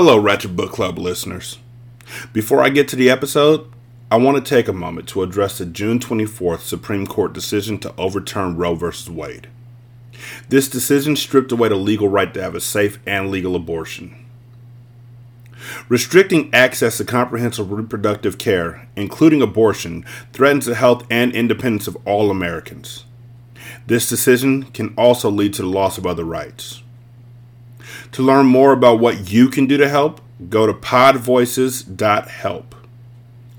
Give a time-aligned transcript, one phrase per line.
[0.00, 1.58] Hello, Ratchet Book Club listeners.
[2.32, 3.68] Before I get to the episode,
[4.12, 7.92] I want to take a moment to address the June 24th Supreme Court decision to
[7.98, 8.92] overturn Roe v.
[9.10, 9.48] Wade.
[10.48, 14.24] This decision stripped away the legal right to have a safe and legal abortion.
[15.88, 22.30] Restricting access to comprehensive reproductive care, including abortion, threatens the health and independence of all
[22.30, 23.04] Americans.
[23.88, 26.84] This decision can also lead to the loss of other rights.
[28.12, 32.74] To learn more about what you can do to help, go to podvoices.help.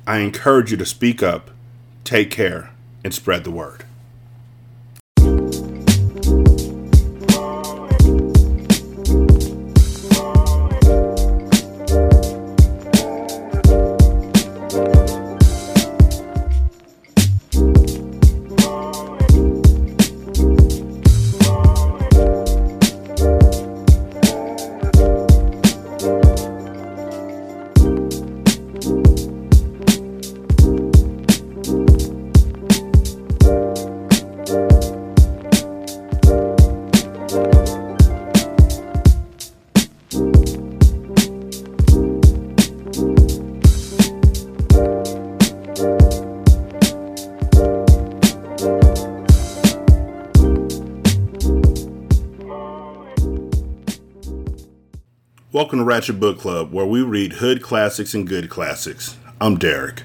[0.08, 1.52] I encourage you to speak up,
[2.04, 2.72] take care,
[3.04, 3.86] and spread the word.
[56.00, 59.18] Ratchet Book Club, where we read hood classics and good classics.
[59.42, 60.04] I'm Derek.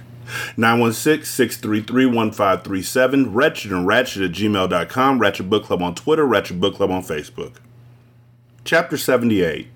[0.56, 6.74] 916 633 1537, Ratchet and Ratchet at gmail.com, Ratchet Book Club on Twitter, Ratchet Book
[6.74, 7.58] Club on Facebook.
[8.64, 9.68] Chapter 78.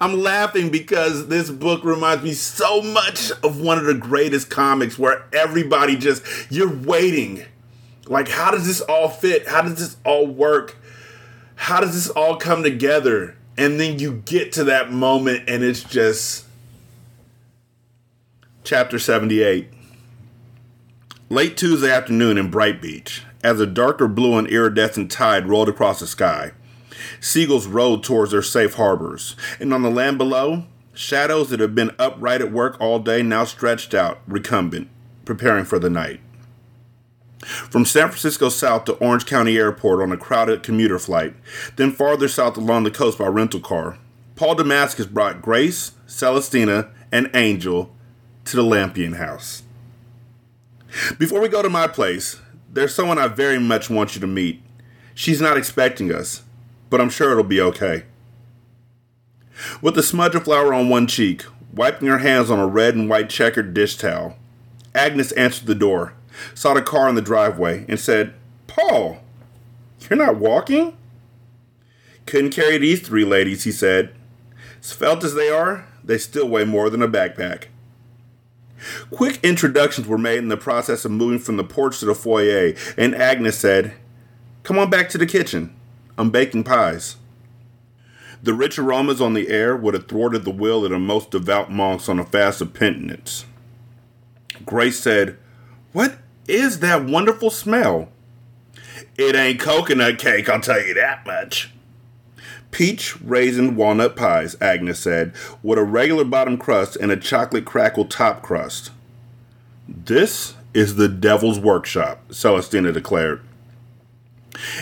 [0.00, 4.96] I'm laughing because this book reminds me so much of one of the greatest comics
[4.96, 7.42] where everybody just, you're waiting.
[8.06, 9.48] Like, how does this all fit?
[9.48, 10.76] How does this all work?
[11.62, 13.36] How does this all come together?
[13.56, 16.44] And then you get to that moment and it's just
[18.64, 19.68] chapter 78.
[21.28, 26.00] Late Tuesday afternoon in Bright Beach, as a darker blue and iridescent tide rolled across
[26.00, 26.50] the sky,
[27.20, 31.94] seagulls rode towards their safe harbors, and on the land below, shadows that had been
[31.96, 34.88] upright at work all day now stretched out, recumbent,
[35.24, 36.18] preparing for the night.
[37.42, 41.34] From San Francisco south to Orange County Airport on a crowded commuter flight,
[41.76, 43.98] then farther south along the coast by rental car,
[44.36, 47.92] Paul Damascus brought Grace, Celestina, and Angel
[48.44, 49.62] to the Lampion house.
[51.18, 52.40] Before we go to my place,
[52.72, 54.62] there's someone I very much want you to meet.
[55.14, 56.42] She's not expecting us,
[56.90, 58.04] but I'm sure it'll be okay.
[59.80, 63.08] With a smudge of flour on one cheek, wiping her hands on a red and
[63.08, 64.36] white checkered dish towel,
[64.94, 66.14] Agnes answered the door
[66.54, 68.34] saw the car in the driveway, and said,
[68.66, 69.18] Paul,
[70.08, 70.96] you're not walking?
[72.26, 74.14] Couldn't carry these three ladies, he said.
[74.80, 77.66] Svelte as they are, they still weigh more than a backpack.
[79.10, 82.74] Quick introductions were made in the process of moving from the porch to the foyer,
[82.96, 83.94] and Agnes said,
[84.62, 85.74] Come on back to the kitchen.
[86.18, 87.16] I'm baking pies.
[88.42, 91.70] The rich aromas on the air would have thwarted the will of the most devout
[91.70, 93.44] monks on a fast of penitence.
[94.66, 95.38] Grace said,
[95.92, 98.08] What is that wonderful smell?
[99.16, 101.70] It ain't coconut cake, I'll tell you that much.
[102.70, 108.06] Peach, raisin, walnut pies, Agnes said, with a regular bottom crust and a chocolate crackle
[108.06, 108.90] top crust.
[109.86, 113.42] This is the devil's workshop, Celestina declared.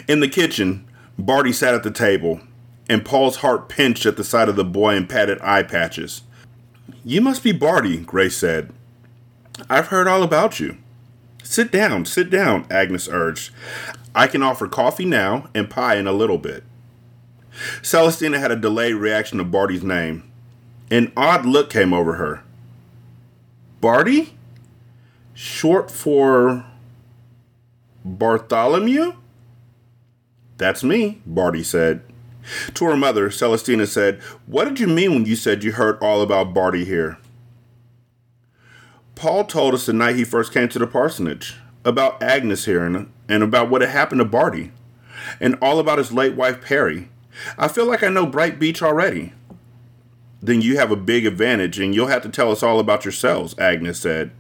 [0.07, 0.87] In the kitchen,
[1.19, 2.41] Barty sat at the table,
[2.89, 6.23] and Paul's heart pinched at the sight of the boy in padded eye patches.
[7.05, 8.73] You must be Barty, Grace said.
[9.69, 10.77] I've heard all about you.
[11.43, 13.53] Sit down, sit down, Agnes urged.
[14.15, 16.65] I can offer coffee now and pie in a little bit.
[17.83, 20.31] Celestina had a delayed reaction to Barty's name.
[20.91, 22.43] An odd look came over her.
[23.81, 24.37] Barty?
[25.35, 26.67] Short for
[28.05, 29.15] Bartholomew?
[30.59, 32.03] That's me, Barty said.
[32.75, 36.23] To her mother, Celestina said, What did you mean when you said you heard all
[36.23, 37.19] about Barty here?
[39.21, 43.13] Paul told us the night he first came to the parsonage about Agnes here and,
[43.29, 44.73] and about what had happened to Barty,
[45.39, 47.11] and all about his late wife Perry.
[47.59, 49.35] I feel like I know Bright Beach already.
[50.41, 53.55] Then you have a big advantage, and you'll have to tell us all about yourselves,
[53.59, 54.31] Agnes said.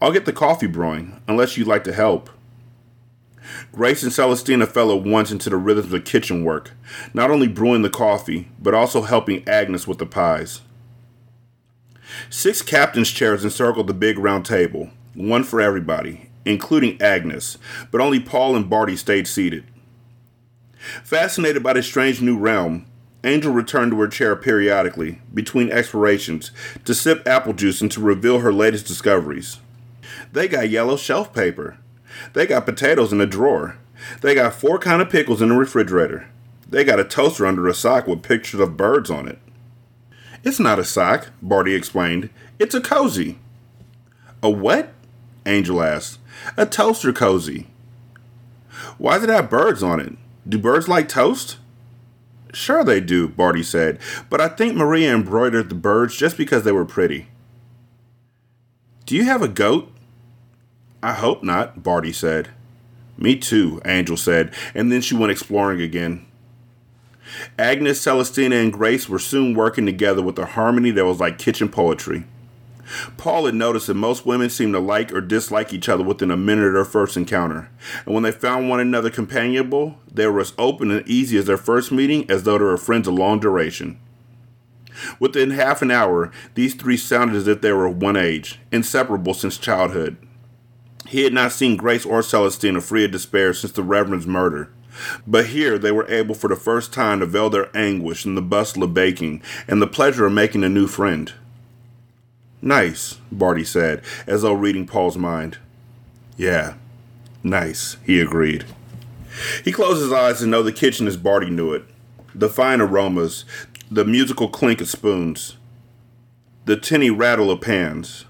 [0.00, 2.30] I'll get the coffee brewing, unless you'd like to help.
[3.72, 6.70] Grace and Celestina fell at once into the rhythms of kitchen work,
[7.12, 10.62] not only brewing the coffee, but also helping Agnes with the pies.
[12.30, 17.58] Six captain's chairs encircled the big round table, one for everybody, including Agnes,
[17.90, 19.64] but only Paul and Barty stayed seated.
[21.02, 22.86] Fascinated by this strange new realm,
[23.24, 26.50] Angel returned to her chair periodically, between explorations,
[26.84, 29.60] to sip apple juice and to reveal her latest discoveries.
[30.32, 31.78] They got yellow shelf paper.
[32.34, 33.78] They got potatoes in a drawer.
[34.20, 36.28] They got four kind of pickles in the refrigerator.
[36.68, 39.38] They got a toaster under a sock with pictures of birds on it.
[40.44, 42.28] It's not a sock, Barty explained.
[42.58, 43.38] It's a cozy.
[44.42, 44.92] A what?
[45.46, 46.18] Angel asked.
[46.56, 47.66] A toaster cozy.
[48.98, 50.12] Why does it have birds on it?
[50.46, 51.56] Do birds like toast?
[52.52, 53.98] Sure they do, Barty said,
[54.30, 57.28] but I think Maria embroidered the birds just because they were pretty.
[59.06, 59.90] Do you have a goat?
[61.02, 62.50] I hope not, Barty said.
[63.16, 66.26] Me too, Angel said, and then she went exploring again.
[67.58, 71.68] Agnes, Celestina, and Grace were soon working together with a harmony that was like kitchen
[71.68, 72.24] poetry.
[73.16, 76.36] Paul had noticed that most women seemed to like or dislike each other within a
[76.36, 77.70] minute of their first encounter,
[78.04, 81.56] and when they found one another companionable, they were as open and easy as their
[81.56, 83.98] first meeting as though they were friends of long duration.
[85.18, 89.34] Within half an hour, these three sounded as if they were of one age, inseparable
[89.34, 90.16] since childhood.
[91.06, 94.70] He had not seen Grace or Celestina free of despair since the Reverend's murder.
[95.26, 98.42] But here they were able for the first time to veil their anguish in the
[98.42, 101.32] bustle of baking and the pleasure of making a new friend.
[102.62, 105.58] Nice, Barty said, as though reading Paul's mind.
[106.36, 106.74] Yeah,
[107.42, 108.64] nice, he agreed.
[109.64, 111.84] He closed his eyes to know the kitchen as Barty knew it.
[112.34, 113.44] The fine aromas,
[113.90, 115.56] the musical clink of spoons,
[116.64, 118.24] the tinny rattle of pans,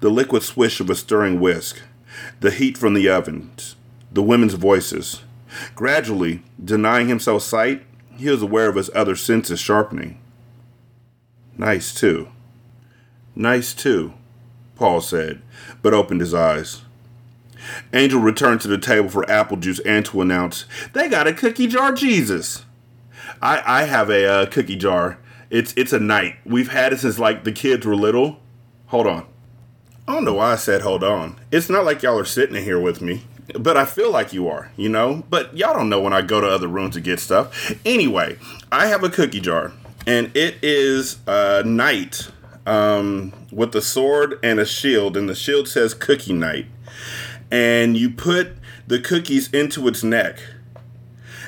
[0.00, 1.80] the liquid swish of a stirring whisk,
[2.40, 3.76] the heat from the ovens,
[4.12, 5.22] the women's voices.
[5.74, 7.84] Gradually, denying himself sight,
[8.16, 10.20] he was aware of his other senses sharpening.
[11.56, 12.28] Nice, too.
[13.34, 14.12] Nice too,
[14.74, 15.40] Paul said,
[15.82, 16.82] but opened his eyes.
[17.92, 21.66] Angel returned to the table for apple juice and to announce, They got a cookie
[21.66, 22.64] jar Jesus.
[23.40, 25.18] I, I have a uh, cookie jar.
[25.48, 26.36] It's it's a night.
[26.44, 28.40] We've had it since like the kids were little.
[28.86, 29.26] Hold on.
[30.06, 31.38] I don't know why I said hold on.
[31.50, 33.22] It's not like y'all are sitting in here with me,
[33.58, 35.24] but I feel like you are, you know?
[35.28, 37.72] But y'all don't know when I go to other rooms to get stuff.
[37.84, 38.38] Anyway,
[38.70, 39.72] I have a cookie jar,
[40.06, 42.30] and it is a knight
[42.66, 46.66] um, with a sword and a shield, and the shield says Cookie Knight.
[47.50, 48.52] And you put
[48.86, 50.38] the cookies into its neck.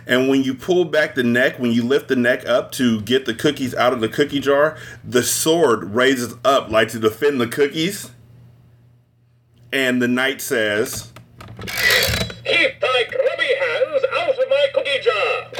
[0.06, 3.24] And when you pull back the neck, when you lift the neck up to get
[3.24, 7.46] the cookies out of the cookie jar, the sword raises up like to defend the
[7.46, 8.10] cookies.
[9.72, 11.12] And the knight says,
[12.44, 15.52] Keep thy grubby hands out of my cookie jar.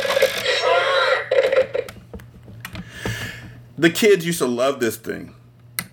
[3.82, 5.34] The kids used to love this thing.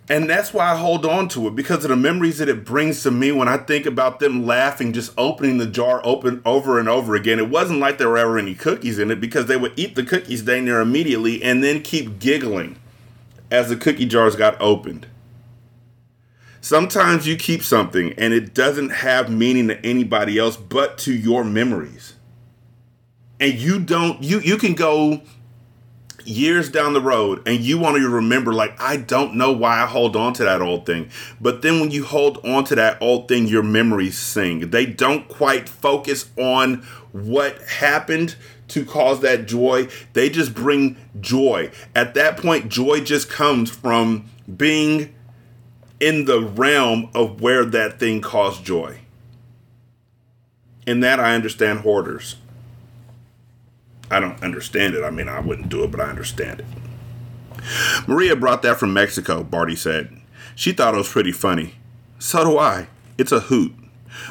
[0.08, 3.02] And that's why I hold on to it because of the memories that it brings
[3.02, 6.88] to me when I think about them laughing, just opening the jar open over and
[6.88, 7.40] over again.
[7.40, 10.04] It wasn't like there were ever any cookies in it because they would eat the
[10.04, 12.78] cookies dang near immediately and then keep giggling
[13.50, 15.08] as the cookie jars got opened.
[16.62, 21.44] Sometimes you keep something and it doesn't have meaning to anybody else but to your
[21.44, 22.14] memories.
[23.40, 25.22] And you don't you you can go
[26.26, 29.86] years down the road and you want to remember like i don't know why i
[29.86, 31.10] hold on to that old thing.
[31.40, 34.70] But then when you hold on to that old thing your memories sing.
[34.70, 38.36] They don't quite focus on what happened
[38.70, 39.88] to cause that joy.
[40.14, 41.72] They just bring joy.
[41.96, 45.14] At that point joy just comes from being
[46.00, 49.00] in the realm of where that thing caused joy.
[50.86, 52.36] In that i understand hoarders
[54.12, 55.04] I don't understand it.
[55.04, 56.66] I mean, I wouldn't do it, but I understand it.
[58.08, 60.16] Maria brought that from Mexico, Barty said.
[60.56, 61.76] She thought it was pretty funny.
[62.18, 62.88] So do I.
[63.18, 63.74] It's a hoot.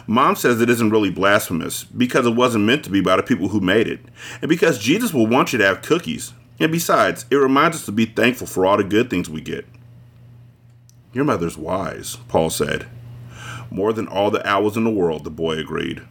[0.06, 3.48] Mom says it isn't really blasphemous because it wasn't meant to be by the people
[3.48, 4.00] who made it,
[4.40, 6.32] and because Jesus will want you to have cookies.
[6.60, 9.64] And besides, it reminds us to be thankful for all the good things we get.
[11.12, 12.86] Your mother's wise, Paul said.
[13.70, 16.02] More than all the owls in the world, the boy agreed.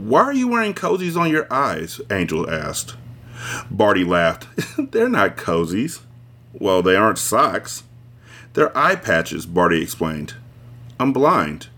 [0.00, 2.00] Why are you wearing cozies on your eyes?
[2.10, 2.96] Angel asked.
[3.70, 4.46] Barty laughed.
[4.92, 6.00] They're not cozies.
[6.54, 7.82] Well, they aren't socks.
[8.54, 10.34] They're eye patches, Barty explained.
[10.98, 11.68] I'm blind.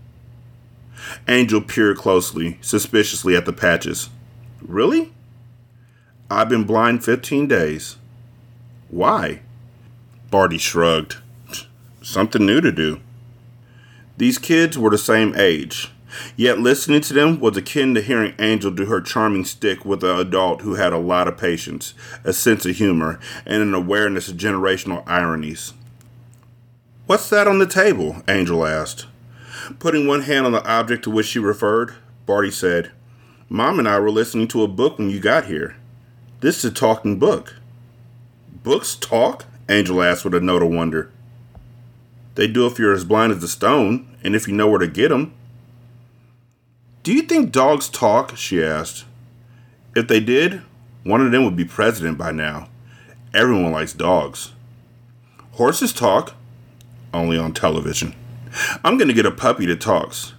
[1.27, 4.09] Angel peered closely, suspiciously at the patches.
[4.61, 5.11] Really?
[6.31, 7.97] I've been blind 15 days.
[8.89, 9.41] Why?
[10.31, 11.17] Barty shrugged.
[12.01, 13.01] Something new to do.
[14.17, 15.91] These kids were the same age.
[16.35, 20.19] Yet listening to them was akin to hearing Angel do her charming stick with an
[20.19, 21.93] adult who had a lot of patience,
[22.23, 25.73] a sense of humor, and an awareness of generational ironies.
[27.05, 28.23] What's that on the table?
[28.27, 29.07] Angel asked.
[29.79, 31.93] Putting one hand on the object to which she referred,
[32.25, 32.91] Barty said,
[33.49, 35.75] Mom and I were listening to a book when you got here.
[36.39, 37.55] This is a talking book.
[38.63, 39.45] Books talk?
[39.69, 41.11] Angel asked with a note of wonder.
[42.35, 44.87] They do if you're as blind as a stone, and if you know where to
[44.87, 45.33] get 'em.
[47.03, 48.37] Do you think dogs talk?
[48.37, 49.03] she asked.
[49.93, 50.61] If they did,
[51.03, 52.69] one of them would be president by now.
[53.33, 54.53] Everyone likes dogs.
[55.51, 56.33] Horses talk,
[57.13, 58.15] only on television.
[58.85, 60.33] I'm going to get a puppy that talks.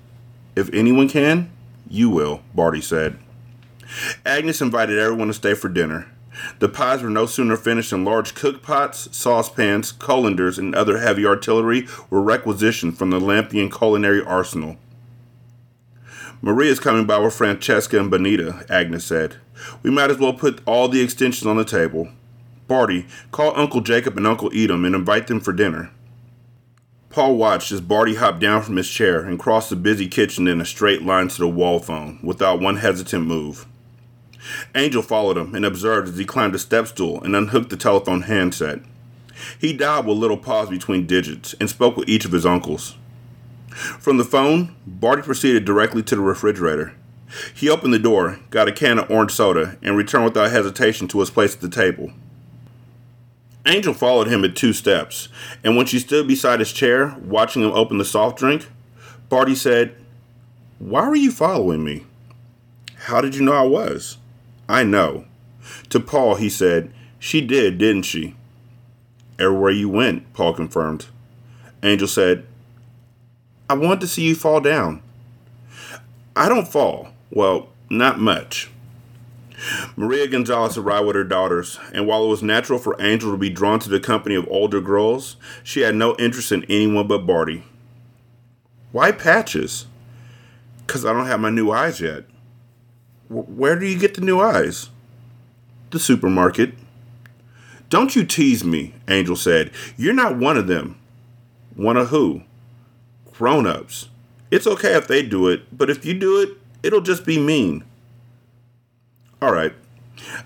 [0.56, 1.50] If anyone can,
[1.86, 3.18] you will, Barty said.
[4.24, 6.06] Agnes invited everyone to stay for dinner.
[6.60, 11.26] The pies were no sooner finished than large cook pots, saucepans, colanders, and other heavy
[11.26, 14.78] artillery were requisitioned from the Lampion culinary arsenal.
[16.44, 19.36] Maria's coming by with Francesca and Bonita, Agnes said.
[19.82, 22.10] We might as well put all the extensions on the table.
[22.68, 25.90] Barty, call Uncle Jacob and Uncle Edom and invite them for dinner.
[27.08, 30.60] Paul watched as Barty hopped down from his chair and crossed the busy kitchen in
[30.60, 33.64] a straight line to the wall phone without one hesitant move.
[34.74, 38.20] Angel followed him and observed as he climbed a step stool and unhooked the telephone
[38.20, 38.80] handset.
[39.58, 42.96] He dialed with little pause between digits and spoke with each of his uncles.
[43.74, 46.94] From the phone, Barty proceeded directly to the refrigerator.
[47.52, 51.18] He opened the door, got a can of orange soda, and returned without hesitation to
[51.18, 52.12] his place at the table.
[53.66, 55.28] Angel followed him at two steps,
[55.64, 58.68] and when she stood beside his chair, watching him open the soft drink,
[59.28, 59.96] Barty said,
[60.78, 62.04] Why were you following me?
[62.94, 64.18] How did you know I was?
[64.68, 65.24] I know.
[65.88, 68.36] To Paul, he said, She did, didn't she?
[69.38, 71.06] Everywhere you went, Paul confirmed.
[71.82, 72.46] Angel said,
[73.68, 75.02] I wanted to see you fall down.
[76.36, 77.08] I don't fall.
[77.30, 78.70] Well, not much.
[79.96, 83.48] Maria Gonzalez arrived with her daughters, and while it was natural for Angel to be
[83.48, 87.64] drawn to the company of older girls, she had no interest in anyone but Barty.
[88.92, 89.86] Why patches?
[90.86, 92.24] Because I don't have my new eyes yet.
[93.28, 94.90] W- where do you get the new eyes?
[95.90, 96.74] The supermarket.
[97.88, 99.70] Don't you tease me, Angel said.
[99.96, 100.98] You're not one of them.
[101.74, 102.42] One of who?
[103.36, 104.08] Grown ups.
[104.50, 106.50] It's okay if they do it, but if you do it,
[106.82, 107.84] it'll just be mean.
[109.42, 109.74] All right.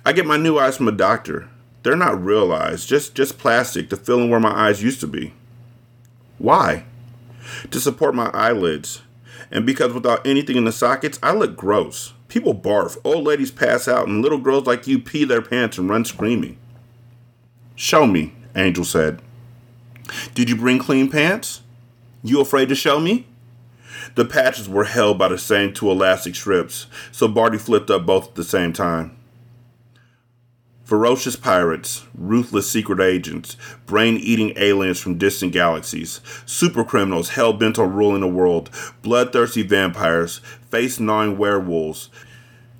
[0.04, 1.50] I get my new eyes from a doctor.
[1.82, 5.06] They're not real eyes, just just plastic to fill in where my eyes used to
[5.06, 5.34] be.
[6.38, 6.84] Why?
[7.70, 9.02] To support my eyelids.
[9.50, 12.12] And because without anything in the sockets, I look gross.
[12.28, 15.88] People barf, old ladies pass out, and little girls like you pee their pants and
[15.88, 16.58] run screaming.
[17.74, 19.22] Show me, Angel said.
[20.34, 21.62] Did you bring clean pants?
[22.28, 23.26] You afraid to show me?
[24.14, 28.28] The patches were held by the same two elastic strips, so Barty flipped up both
[28.28, 29.16] at the same time.
[30.84, 33.56] Ferocious pirates, ruthless secret agents,
[33.86, 38.68] brain eating aliens from distant galaxies, super criminals hell bent on ruling the world,
[39.00, 42.10] bloodthirsty vampires, face gnawing werewolves,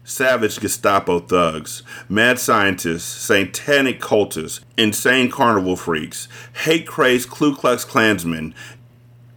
[0.09, 6.29] savage Gestapo thugs, mad scientists, satanic cultists, insane carnival freaks,
[6.65, 8.55] hate crazed Ku Klux Klansmen,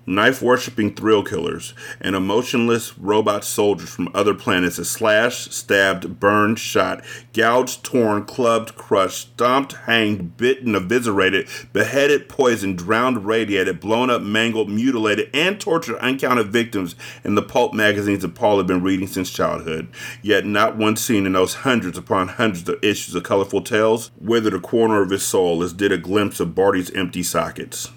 [0.05, 6.60] knife worshipping thrill killers, and emotionless robot soldiers from other planets that slashed, stabbed, burned,
[6.60, 7.03] shot,
[7.34, 14.70] gouged, torn, clubbed, crushed, stomped, hanged, bitten, eviscerated, beheaded, poisoned, drowned, radiated, blown up, mangled,
[14.70, 19.31] mutilated, and tortured uncounted victims in the pulp magazines that Paul had been reading since
[19.31, 19.88] childhood.
[20.22, 24.53] Yet not one scene in those hundreds upon hundreds of issues of colorful tales withered
[24.53, 27.89] a corner of his soul as did a glimpse of Barty's empty sockets.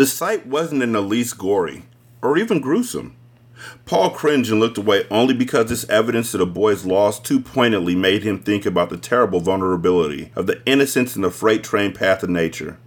[0.00, 1.82] The sight wasn't in the least gory,
[2.22, 3.16] or even gruesome.
[3.84, 7.94] Paul cringed and looked away only because this evidence of the boy's loss too poignantly
[7.94, 12.22] made him think about the terrible vulnerability of the innocence in the freight train path
[12.22, 12.78] of nature,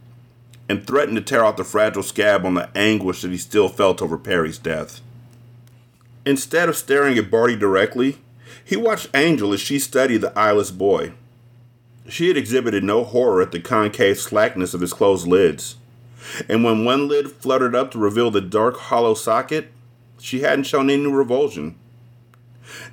[0.68, 4.02] and threatened to tear out the fragile scab on the anguish that he still felt
[4.02, 5.00] over Perry's death.
[6.26, 8.18] Instead of staring at Barty directly,
[8.66, 11.14] he watched Angel as she studied the eyeless boy.
[12.10, 15.76] She had exhibited no horror at the concave slackness of his closed lids
[16.48, 19.72] and when one lid fluttered up to reveal the dark, hollow socket,
[20.20, 21.76] she hadn't shown any revulsion.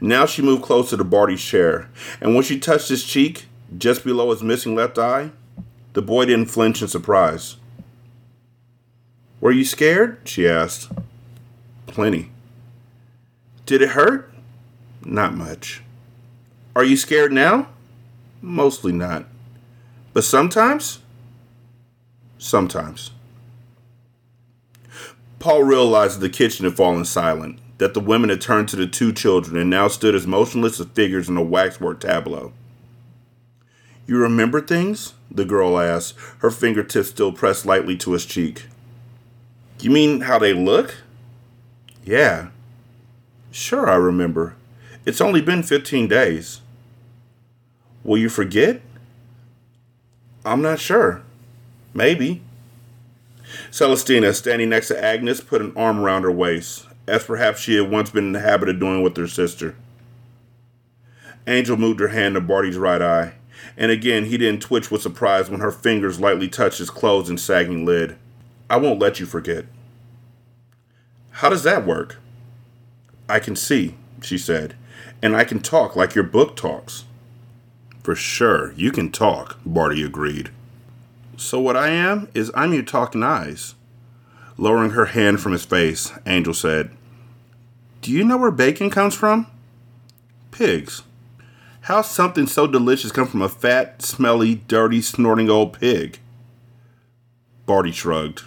[0.00, 1.88] Now she moved closer to Barty's chair,
[2.20, 3.46] and when she touched his cheek,
[3.76, 5.30] just below his missing left eye,
[5.92, 7.56] the boy didn't flinch in surprise.
[9.40, 10.18] Were you scared?
[10.24, 10.90] she asked.
[11.86, 12.30] Plenty.
[13.64, 14.32] Did it hurt?
[15.04, 15.82] Not much.
[16.76, 17.68] Are you scared now?
[18.42, 19.26] Mostly not.
[20.12, 21.00] But sometimes?
[22.38, 23.12] Sometimes.
[25.40, 28.86] Paul realized that the kitchen had fallen silent, that the women had turned to the
[28.86, 32.52] two children and now stood as motionless as figures in a waxwork tableau.
[34.06, 35.14] You remember things?
[35.30, 38.66] the girl asked, her fingertips still pressed lightly to his cheek.
[39.80, 40.96] You mean how they look?
[42.04, 42.48] Yeah.
[43.50, 44.56] Sure, I remember.
[45.06, 46.60] It's only been 15 days.
[48.04, 48.82] Will you forget?
[50.44, 51.22] I'm not sure.
[51.94, 52.42] Maybe.
[53.70, 57.90] Celestina, standing next to Agnes, put an arm around her waist, as perhaps she had
[57.90, 59.74] once been in the habit of doing with her sister.
[61.46, 63.34] Angel moved her hand to Barty's right eye,
[63.76, 67.40] and again he didn't twitch with surprise when her fingers lightly touched his closed and
[67.40, 68.16] sagging lid.
[68.68, 69.66] I won't let you forget.
[71.30, 72.18] How does that work?
[73.28, 74.74] I can see, she said,
[75.22, 77.04] and I can talk like your book talks.
[78.02, 80.50] For sure, you can talk, Barty agreed.
[81.40, 83.74] So what I am is I'm your talking eyes.
[84.58, 86.90] Lowering her hand from his face, Angel said,
[88.02, 89.46] Do you know where bacon comes from?
[90.50, 91.02] Pigs.
[91.82, 96.18] How something so delicious come from a fat, smelly, dirty, snorting old pig?
[97.64, 98.42] Barty shrugged.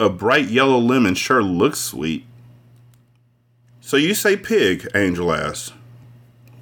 [0.00, 2.24] A bright yellow lemon sure looks sweet.
[3.82, 5.74] So you say pig, Angel asked.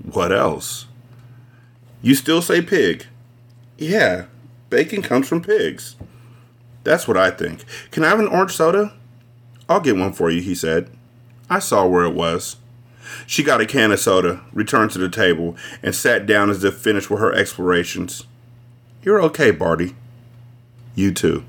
[0.02, 0.86] What else?
[2.02, 3.06] You still say pig?
[3.78, 4.24] Yeah,
[4.68, 5.96] Bacon comes from pigs.
[6.84, 7.64] That's what I think.
[7.90, 8.92] Can I have an orange soda?
[9.68, 10.90] I'll get one for you, he said.
[11.48, 12.56] I saw where it was.
[13.26, 16.76] She got a can of soda, returned to the table, and sat down as if
[16.76, 18.26] finished with her explorations.
[19.02, 19.94] You're okay, Barty.
[20.94, 21.44] You too.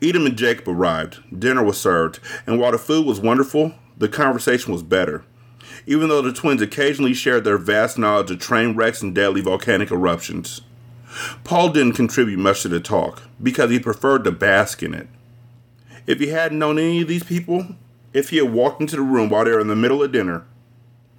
[0.00, 1.18] Edom and Jacob arrived.
[1.36, 5.24] Dinner was served, and while the food was wonderful, the conversation was better.
[5.86, 9.90] Even though the twins occasionally shared their vast knowledge of train wrecks and deadly volcanic
[9.90, 10.62] eruptions.
[11.44, 15.08] Paul didn't contribute much to the talk because he preferred to bask in it.
[16.06, 17.76] If he hadn't known any of these people,
[18.12, 20.44] if he had walked into the room while they were in the middle of dinner,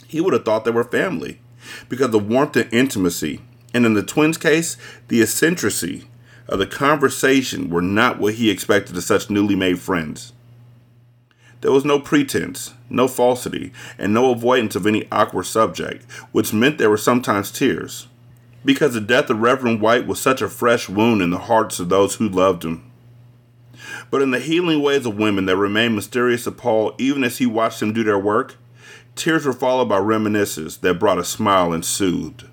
[0.08, 1.40] he would have thought they were family
[1.88, 3.42] because the warmth and intimacy,
[3.74, 4.78] and in the twins' case,
[5.08, 6.08] the eccentricity
[6.48, 10.34] of the conversation were not what he expected of such newly made friends.
[11.62, 16.78] There was no pretense, no falsity, and no avoidance of any awkward subject, which meant
[16.78, 18.08] there were sometimes tears
[18.64, 21.90] because the death of Reverend White was such a fresh wound in the hearts of
[21.90, 22.90] those who loved him.
[24.12, 27.46] But in the healing ways of women that remained mysterious to Paul even as he
[27.46, 28.56] watched them do their work,
[29.16, 32.46] tears were followed by reminiscences that brought a smile and soothed.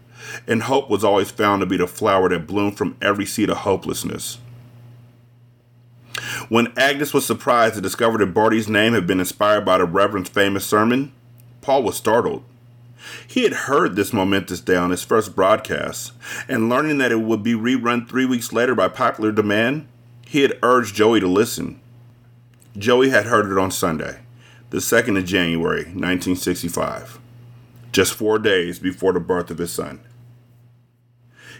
[0.47, 3.59] And hope was always found to be the flower that bloomed from every seed of
[3.59, 4.38] hopelessness.
[6.49, 10.31] When Agnes was surprised to discover that Barty's name had been inspired by the Reverend's
[10.31, 11.12] famous sermon,
[11.61, 12.45] Paul was startled.
[13.27, 16.13] He had heard this momentous day on his first broadcast,
[16.49, 19.87] and learning that it would be rerun three weeks later by popular demand,
[20.27, 21.81] he had urged Joey to listen.
[22.77, 24.21] Joey had heard it on Sunday,
[24.71, 27.19] the 2nd of January, 1965,
[27.93, 30.01] just four days before the birth of his son.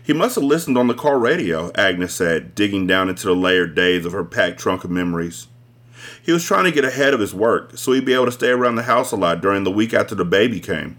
[0.03, 3.75] He must have listened on the car radio, Agnes said, digging down into the layered
[3.75, 5.49] days of her packed trunk of memories.
[6.23, 8.51] He was trying to get ahead of his work so he'd be able to stay
[8.51, 10.97] around the house a lot during the week after the baby came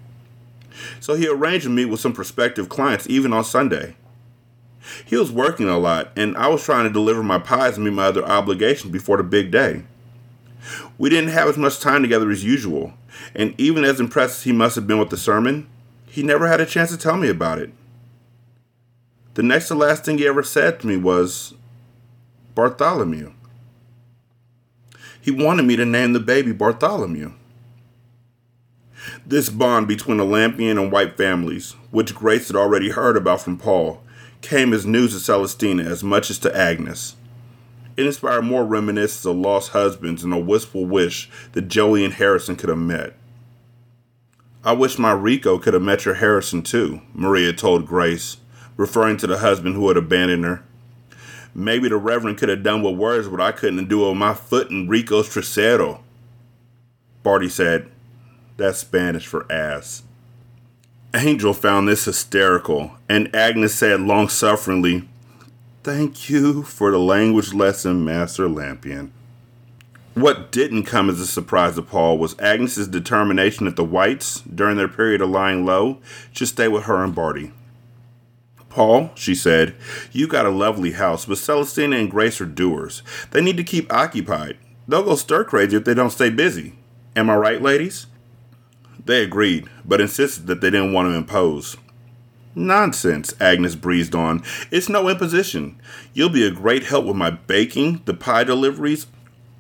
[1.00, 3.95] so he arranged to meet with some prospective clients even on Sunday.
[5.06, 7.93] He was working a lot, and I was trying to deliver my pies and meet
[7.93, 9.84] my other obligations before the big day.
[10.97, 12.93] We didn't have as much time together as usual,
[13.36, 15.67] and even as impressed as he must have been with the sermon,
[16.08, 17.71] he never had a chance to tell me about it.
[19.36, 21.54] The next to last thing he ever said to me was,
[22.56, 23.34] Bartholomew.
[25.21, 27.34] He wanted me to name the baby Bartholomew.
[29.29, 33.57] This bond between the Lampion and White families, which Grace had already heard about from
[33.57, 34.01] Paul,
[34.39, 37.17] came as news to Celestina as much as to Agnes.
[37.97, 42.55] It inspired more reminiscences of lost husbands and a wistful wish that Joey and Harrison
[42.55, 43.15] could have met.
[44.63, 48.37] I wish my Rico could have met your Harrison too, Maria told Grace,
[48.77, 50.63] referring to the husband who had abandoned her.
[51.53, 54.69] Maybe the Reverend could have done with words what I couldn't do with my foot
[54.71, 55.99] in Rico's trasero.
[57.23, 57.91] Barty said,
[58.57, 60.03] that's Spanish for ass.
[61.15, 65.07] Angel found this hysterical, and Agnes said long sufferingly,
[65.83, 69.11] Thank you for the language lesson, Master Lampion.
[70.15, 74.75] What didn't come as a surprise to Paul was Agnes's determination that the Whites, during
[74.75, 75.99] their period of lying low,
[76.33, 77.53] should stay with her and Barty.
[78.67, 79.75] Paul, she said,
[80.11, 83.01] you got a lovely house, but Celestina and Grace are doers.
[83.31, 84.57] They need to keep occupied.
[84.87, 86.73] They'll go stir crazy if they don't stay busy.
[87.15, 88.07] Am I right, ladies?
[89.07, 91.77] They agreed, but insisted that they didn't want to impose.
[92.53, 94.43] Nonsense, Agnes breezed on.
[94.69, 95.79] It's no imposition.
[96.13, 99.07] You'll be a great help with my baking, the pie deliveries,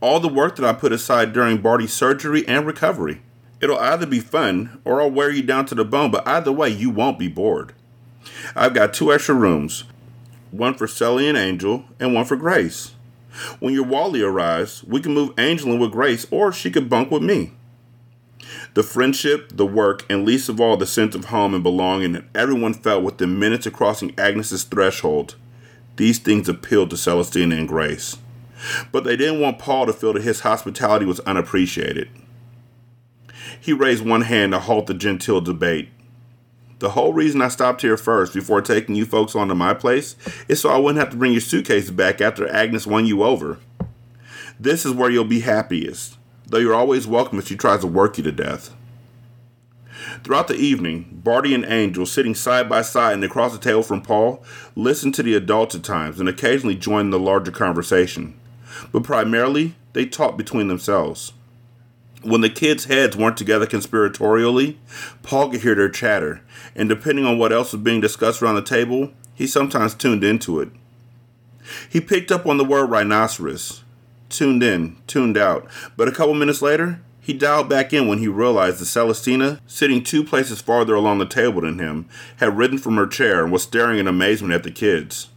[0.01, 3.21] all the work that I put aside during Barty's surgery and recovery.
[3.61, 6.69] It'll either be fun or I'll wear you down to the bone, but either way,
[6.69, 7.71] you won't be bored.
[8.53, 9.85] I've got two extra rooms
[10.51, 12.95] one for Sally and Angel, and one for Grace.
[13.59, 17.11] When your Wally arrives, we can move Angel in with Grace, or she could bunk
[17.11, 17.53] with me.
[18.73, 22.25] The friendship, the work, and least of all the sense of home and belonging that
[22.35, 25.35] everyone felt within minutes of crossing Agnes's threshold.
[25.95, 28.17] These things appealed to Celestina and Grace.
[28.91, 32.09] But they didn't want Paul to feel that his hospitality was unappreciated.
[33.59, 35.89] He raised one hand to halt the genteel debate.
[36.79, 40.15] The whole reason I stopped here first before taking you folks onto my place
[40.47, 43.59] is so I wouldn't have to bring your suitcases back after Agnes won you over.
[44.59, 46.16] This is where you'll be happiest,
[46.47, 48.73] though you're always welcome if she tries to work you to death.
[50.23, 54.01] Throughout the evening, Barty and Angel, sitting side by side and across the table from
[54.01, 54.43] Paul,
[54.75, 58.39] listened to the adults at times and occasionally joined the larger conversation.
[58.91, 61.33] But primarily, they talked between themselves.
[62.23, 64.77] When the kids' heads weren't together conspiratorially,
[65.23, 66.41] Paul could hear their chatter,
[66.75, 70.59] and depending on what else was being discussed around the table, he sometimes tuned into
[70.59, 70.69] it.
[71.89, 73.83] He picked up on the word rhinoceros,
[74.29, 78.27] tuned in, tuned out, but a couple minutes later, he dialed back in when he
[78.29, 82.95] realized that Celestina, sitting two places farther along the table than him, had risen from
[82.95, 85.27] her chair and was staring in amazement at the kids.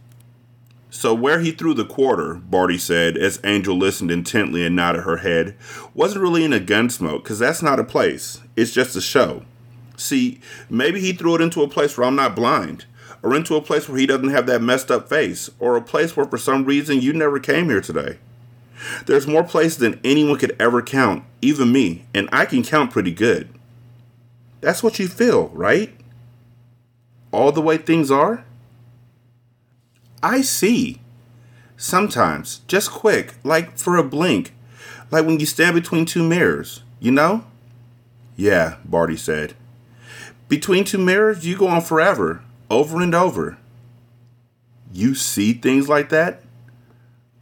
[0.89, 5.17] So, where he threw the quarter, Barty said, as Angel listened intently and nodded her
[5.17, 5.55] head,
[5.93, 8.41] wasn't really in a gunsmoke, because that's not a place.
[8.55, 9.43] It's just a show.
[9.97, 12.85] See, maybe he threw it into a place where I'm not blind,
[13.21, 16.15] or into a place where he doesn't have that messed up face, or a place
[16.15, 18.17] where for some reason you never came here today.
[19.05, 23.11] There's more places than anyone could ever count, even me, and I can count pretty
[23.11, 23.49] good.
[24.61, 25.93] That's what you feel, right?
[27.31, 28.45] All the way things are?
[30.21, 31.01] I see.
[31.77, 34.53] Sometimes, just quick, like for a blink,
[35.09, 37.45] like when you stand between two mirrors, you know?
[38.35, 39.55] Yeah, Barty said.
[40.47, 43.57] Between two mirrors, you go on forever, over and over.
[44.93, 46.43] You see things like that?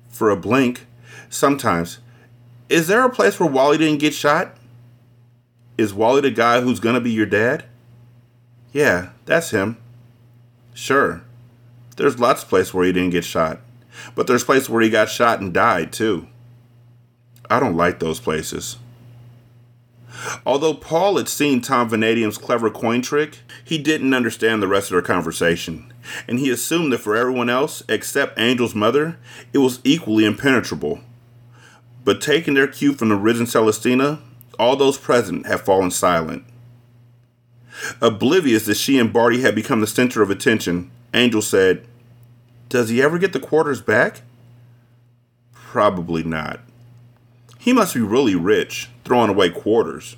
[0.10, 0.86] For a blink,
[1.30, 2.00] sometimes.
[2.68, 4.56] Is there a place where Wally didn't get shot?
[5.78, 7.66] Is Wally the guy who's gonna be your dad?
[8.74, 9.78] Yeah, that's him.
[10.74, 11.24] Sure.
[11.98, 13.60] There's lots of places where he didn't get shot.
[14.16, 16.28] But there's places where he got shot and died, too.
[17.50, 18.78] I don't like those places.
[20.46, 24.96] Although Paul had seen Tom Vanadium's clever coin trick, he didn't understand the rest of
[24.96, 25.92] their conversation,
[26.28, 29.18] and he assumed that for everyone else, except Angel's mother,
[29.54, 31.00] it was equally impenetrable.
[32.10, 34.18] But taking their cue from the risen Celestina,
[34.58, 36.44] all those present had fallen silent.
[38.02, 41.86] Oblivious that she and Barty had become the center of attention, Angel said,
[42.68, 44.22] Does he ever get the quarters back?
[45.54, 46.62] Probably not.
[47.60, 50.16] He must be really rich, throwing away quarters.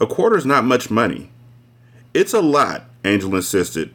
[0.00, 1.30] A quarter's not much money.
[2.12, 3.94] It's a lot, Angel insisted.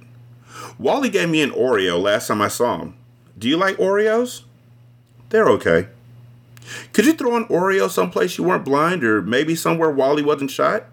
[0.80, 2.96] Wally gave me an Oreo last time I saw him.
[3.38, 4.44] Do you like Oreos?
[5.28, 5.90] They're okay.
[6.94, 10.86] Could you throw an Oreo someplace you weren't blind, or maybe somewhere Wally wasn't shot?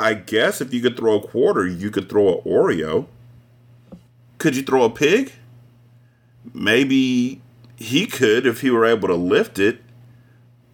[0.00, 3.06] I guess if you could throw a quarter, you could throw an Oreo.
[4.38, 5.32] Could you throw a pig?
[6.54, 7.40] Maybe
[7.76, 9.80] he could if he were able to lift it,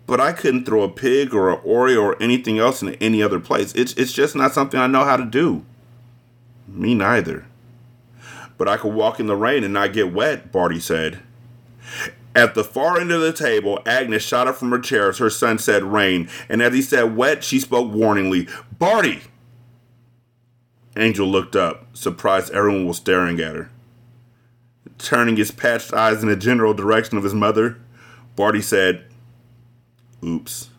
[0.07, 3.41] but I couldn't throw a pig or an Oreo or anything else in any other
[3.41, 3.75] place.
[3.75, 5.65] It's it's just not something I know how to do.
[6.69, 7.47] Me neither.
[8.57, 11.21] But I could walk in the rain and not get wet, Barty said.
[12.35, 15.31] At the far end of the table, Agnes shot up from her chair as her
[15.31, 19.23] son said rain, and as he said wet, she spoke warningly, Barty!
[20.97, 23.71] Angel looked up, surprised everyone was staring at her.
[24.99, 27.79] Turning his patched eyes in the general direction of his mother,
[28.37, 29.05] Barty said,
[30.25, 30.71] Oops.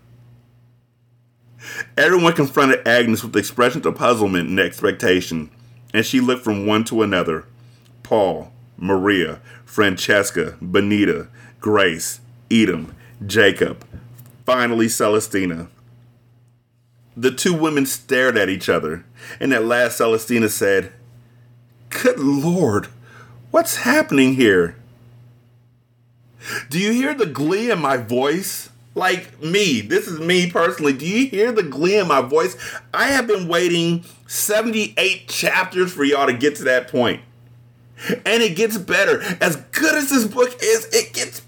[1.97, 5.49] Everyone confronted Agnes with expressions of puzzlement and expectation,
[5.93, 7.45] and she looked from one to another
[8.03, 11.27] Paul, Maria, Francesca, Benita,
[11.59, 12.19] Grace,
[12.51, 13.85] Edom, Jacob,
[14.45, 15.69] finally Celestina.
[17.17, 19.05] The two women stared at each other,
[19.39, 20.91] and at last Celestina said,
[21.89, 22.87] Good Lord,
[23.51, 24.75] what's happening here?
[26.69, 28.69] Do you hear the glee in my voice?
[28.93, 30.93] Like me, this is me personally.
[30.93, 32.55] Do you hear the glee in my voice?
[32.93, 37.21] I have been waiting 78 chapters for y'all to get to that point.
[38.09, 39.21] And it gets better.
[39.41, 41.41] As good as this book is, it gets.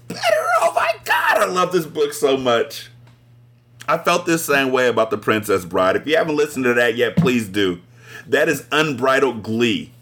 [0.60, 2.90] Oh my god, I love this book so much.
[3.86, 5.96] I felt this same way about The Princess Bride.
[5.96, 7.80] If you haven't listened to that yet, please do.
[8.26, 9.92] That is unbridled glee.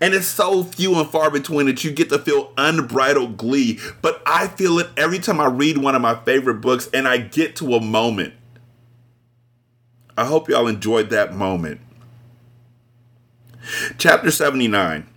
[0.00, 3.80] And it's so few and far between that you get to feel unbridled glee.
[4.02, 7.18] But I feel it every time I read one of my favorite books and I
[7.18, 8.34] get to a moment.
[10.16, 11.80] I hope y'all enjoyed that moment.
[13.98, 15.08] Chapter 79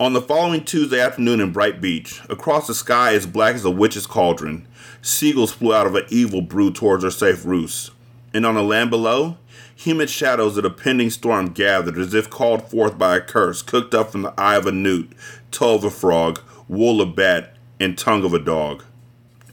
[0.00, 3.70] On the following Tuesday afternoon in Bright Beach, across the sky as black as a
[3.70, 4.66] witch's cauldron,
[5.02, 7.90] seagulls flew out of an evil brood towards their safe roosts.
[8.32, 9.36] And on the land below,
[9.76, 13.94] humid shadows of the pending storm gathered as if called forth by a curse cooked
[13.94, 15.12] up from the eye of a newt,
[15.50, 18.82] toe of a frog, wool of bat, and tongue of a dog.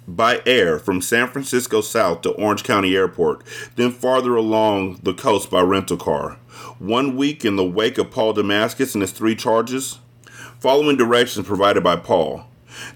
[0.08, 3.44] By air from San Francisco south to Orange County Airport,
[3.76, 6.38] then farther along the coast by rental car.
[6.80, 10.00] One week in the wake of Paul Damascus and his three charges,
[10.60, 12.46] following directions provided by Paul.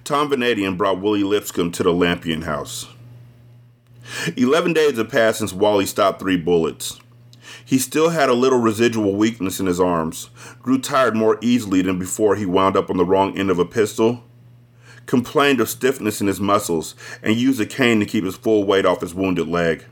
[0.03, 2.87] Tom Vanadium brought Willie Lipscomb to the Lampion house.
[4.35, 6.99] Eleven days had passed since Wally stopped three bullets.
[7.63, 10.29] He still had a little residual weakness in his arms,
[10.61, 13.65] grew tired more easily than before he wound up on the wrong end of a
[13.65, 14.23] pistol,
[15.05, 18.85] complained of stiffness in his muscles, and used a cane to keep his full weight
[18.85, 19.85] off his wounded leg.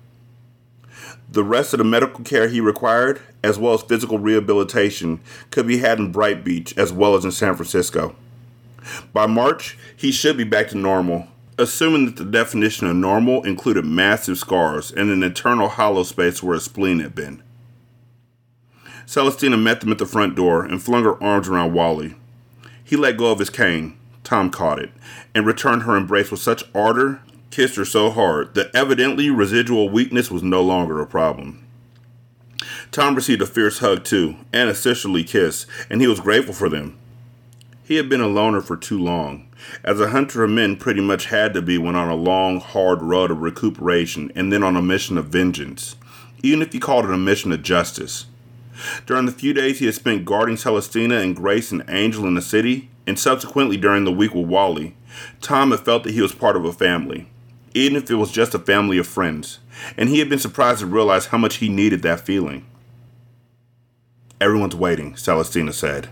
[1.31, 5.77] The rest of the medical care he required, as well as physical rehabilitation, could be
[5.77, 8.15] had in Bright Beach as well as in San Francisco.
[9.13, 13.85] By March, he should be back to normal, assuming that the definition of normal included
[13.85, 17.41] massive scars and an internal hollow space where his spleen had been.
[19.05, 22.15] Celestina met them at the front door and flung her arms around Wally.
[22.83, 23.97] He let go of his cane.
[24.25, 24.91] Tom caught it
[25.33, 30.31] and returned her embrace with such ardor, kissed her so hard that evidently residual weakness
[30.31, 31.63] was no longer a problem.
[32.91, 36.69] Tom received a fierce hug too, and a sisterly kiss, and he was grateful for
[36.69, 36.97] them.
[37.83, 39.47] He had been a loner for too long.
[39.83, 43.01] As a hunter of men pretty much had to be when on a long, hard
[43.01, 45.95] road of recuperation and then on a mission of vengeance,
[46.41, 48.25] even if you called it a mission of justice.
[49.05, 52.41] During the few days he had spent guarding Celestina and Grace and Angel in the
[52.41, 54.95] city, and subsequently during the week with Wally,
[55.41, 57.27] Tom had felt that he was part of a family,
[57.73, 59.59] even if it was just a family of friends,
[59.97, 62.65] and he had been surprised to realize how much he needed that feeling.
[64.39, 66.09] Everyone's waiting, Celestina said.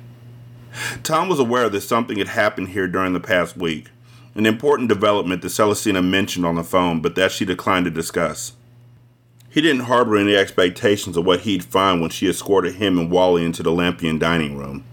[1.03, 3.87] Tom was aware that something had happened here during the past week,
[4.35, 8.53] an important development that Celestina mentioned on the phone, but that she declined to discuss.
[9.49, 13.43] He didn't harbor any expectations of what he'd find when she escorted him and Wally
[13.43, 14.83] into the Lampion dining room.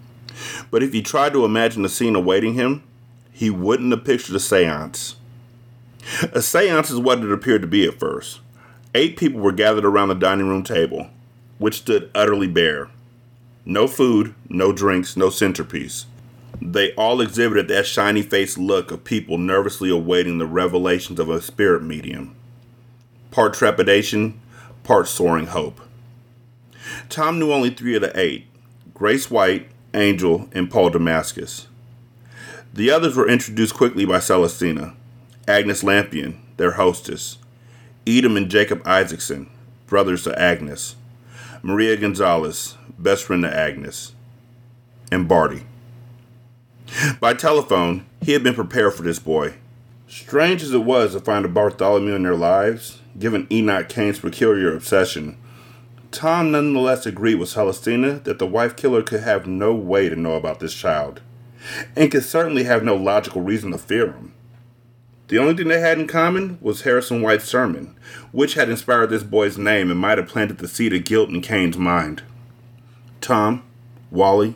[0.71, 2.83] But if he tried to imagine the scene awaiting him,
[3.33, 5.17] he wouldn't have pictured a seance.
[6.33, 8.41] A seance is what it appeared to be at first.
[8.95, 11.09] Eight people were gathered around the dining room table,
[11.59, 12.89] which stood utterly bare.
[13.65, 16.07] No food, no drinks, no centerpiece.
[16.63, 21.43] They all exhibited that shiny faced look of people nervously awaiting the revelations of a
[21.43, 22.35] spirit medium.
[23.31, 24.41] Part trepidation,
[24.85, 25.81] part soaring hope.
[27.09, 28.47] Tom knew only three of the eight
[28.95, 31.67] Grace White, Angel, and Paul Damascus.
[32.73, 34.95] The others were introduced quickly by Celestina
[35.49, 37.39] Agnes Lampion, their hostess,
[38.05, 39.49] Edom and Jacob Isaacson,
[39.87, 40.97] brothers to Agnes,
[41.63, 44.13] Maria Gonzalez, best friend to Agnes,
[45.13, 45.63] and Barty.
[47.21, 49.55] By telephone, he had been prepared for this boy.
[50.09, 54.75] Strange as it was to find a Bartholomew in their lives, given Enoch Cain's peculiar
[54.75, 55.37] obsession,
[56.11, 60.35] Tom nonetheless agreed with Celestina that the wife killer could have no way to know
[60.35, 61.21] about this child,
[61.95, 64.33] and could certainly have no logical reason to fear him.
[65.29, 67.97] The only thing they had in common was Harrison White's sermon,
[68.31, 71.41] which had inspired this boy's name and might have planted the seed of guilt in
[71.41, 72.23] Cain's mind.
[73.21, 73.65] Tom,
[74.11, 74.55] Wally,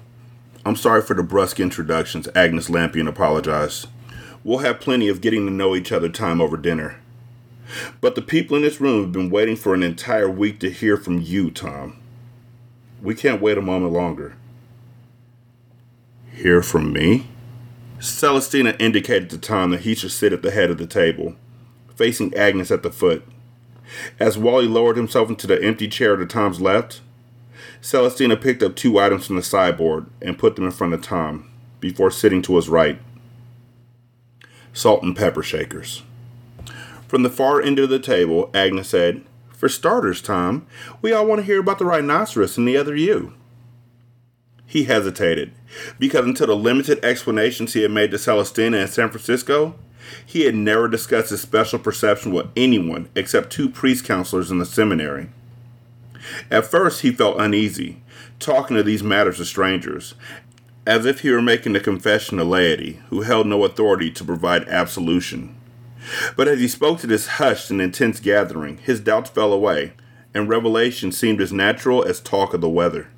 [0.64, 3.88] I'm sorry for the brusque introductions, Agnes Lampion apologized.
[4.44, 7.00] We'll have plenty of getting to know each other time over dinner.
[8.00, 10.96] But the people in this room have been waiting for an entire week to hear
[10.96, 11.96] from you, Tom.
[13.02, 14.36] We can't wait a moment longer.
[16.32, 17.29] Hear from me?
[18.00, 21.36] Celestina indicated to Tom that he should sit at the head of the table,
[21.94, 23.22] facing Agnes at the foot.
[24.18, 27.02] As Wally lowered himself into the empty chair to Tom's left,
[27.82, 31.50] Celestina picked up two items from the sideboard and put them in front of Tom
[31.78, 32.98] before sitting to his right.
[34.72, 36.02] Salt and pepper shakers.
[37.06, 40.66] From the far end of the table, Agnes said, For starters, Tom,
[41.02, 43.34] we all want to hear about the rhinoceros and the other you.
[44.64, 45.52] He hesitated,
[45.98, 49.74] because until the limited explanations he had made to Celestina in San Francisco,
[50.24, 54.66] he had never discussed his special perception with anyone except two priest counselors in the
[54.66, 55.28] seminary.
[56.50, 58.02] At first, he felt uneasy,
[58.38, 60.14] talking of these matters to strangers,
[60.86, 64.68] as if he were making a confession to laity, who held no authority to provide
[64.68, 65.54] absolution.
[66.36, 69.92] But as he spoke to this hushed and intense gathering, his doubts fell away,
[70.34, 73.08] and revelation seemed as natural as talk of the weather.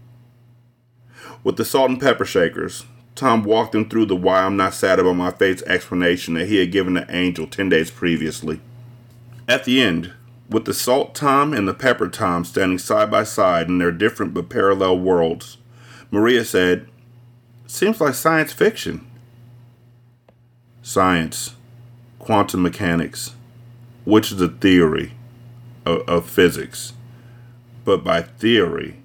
[1.45, 4.99] With the salt and pepper shakers, Tom walked him through the why I'm not sad
[4.99, 8.61] about my fate's explanation that he had given the angel ten days previously.
[9.49, 10.13] At the end,
[10.49, 14.35] with the Salt Tom and the Pepper Tom standing side by side in their different
[14.35, 15.59] but parallel worlds,
[16.11, 16.89] Maria said,
[17.67, 19.07] Seems like science fiction.
[20.83, 21.57] Science,
[22.19, 23.35] quantum mechanics,
[24.05, 25.13] which is a theory
[25.85, 26.93] of, of physics.
[27.85, 29.02] But by theory,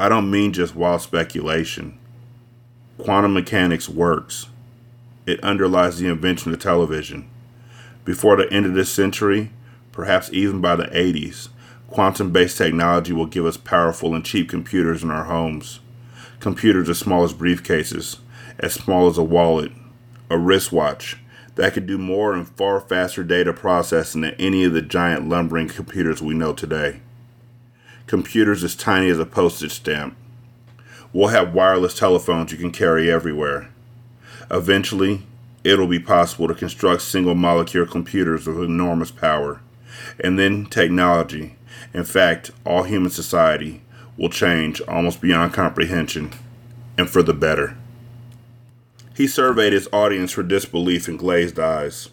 [0.00, 1.98] I don't mean just wild speculation.
[2.96, 4.46] Quantum mechanics works.
[5.26, 7.28] It underlies the invention of television.
[8.06, 9.50] Before the end of this century,
[9.92, 11.50] perhaps even by the 80s,
[11.86, 15.80] quantum based technology will give us powerful and cheap computers in our homes.
[16.38, 18.20] Computers as small as briefcases,
[18.58, 19.70] as small as a wallet,
[20.30, 21.18] a wristwatch,
[21.56, 25.68] that could do more and far faster data processing than any of the giant lumbering
[25.68, 27.02] computers we know today.
[28.10, 30.16] Computers as tiny as a postage stamp.
[31.12, 33.70] We'll have wireless telephones you can carry everywhere.
[34.50, 35.22] Eventually,
[35.62, 39.60] it'll be possible to construct single molecule computers with enormous power.
[40.18, 41.54] And then technology,
[41.94, 43.80] in fact, all human society,
[44.16, 46.32] will change almost beyond comprehension,
[46.98, 47.76] and for the better.
[49.14, 52.08] He surveyed his audience for disbelief and glazed eyes.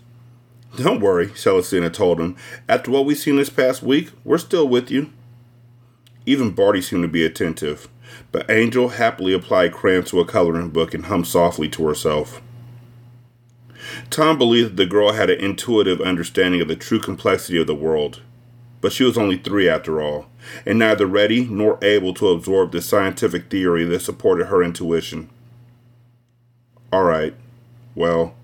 [0.75, 2.35] Don't worry, Celestina told him.
[2.69, 5.11] After what we've seen this past week, we're still with you.
[6.27, 7.87] Even Barty seemed to be attentive,
[8.33, 12.41] but Angel happily applied crayons to a coloring book and hummed softly to herself.
[14.09, 17.73] Tom believed that the girl had an intuitive understanding of the true complexity of the
[17.73, 18.21] world,
[18.81, 20.25] but she was only three after all,
[20.65, 25.29] and neither ready nor able to absorb the scientific theory that supported her intuition.
[26.91, 27.35] All right,
[27.95, 28.35] well,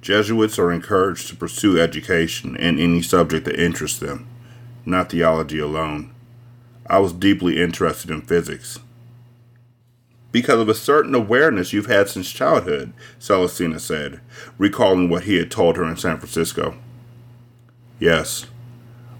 [0.00, 4.28] Jesuits are encouraged to pursue education in any subject that interests them,
[4.84, 6.12] not theology alone.
[6.88, 8.78] I was deeply interested in physics.
[10.32, 14.20] Because of a certain awareness you've had since childhood, Celestina said,
[14.58, 16.76] recalling what he had told her in San Francisco.
[17.98, 18.46] Yes,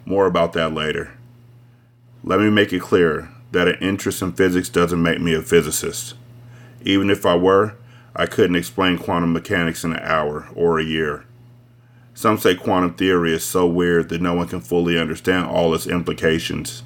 [0.05, 1.13] more about that later.
[2.23, 6.15] Let me make it clear that an interest in physics doesn't make me a physicist.
[6.83, 7.75] Even if I were,
[8.15, 11.25] I couldn't explain quantum mechanics in an hour or a year.
[12.15, 15.87] Some say quantum theory is so weird that no one can fully understand all its
[15.87, 16.83] implications.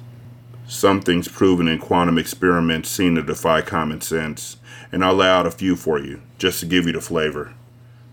[0.71, 4.55] Some things proven in quantum experiments seem to defy common sense,
[4.89, 7.53] and I'll lay out a few for you, just to give you the flavor.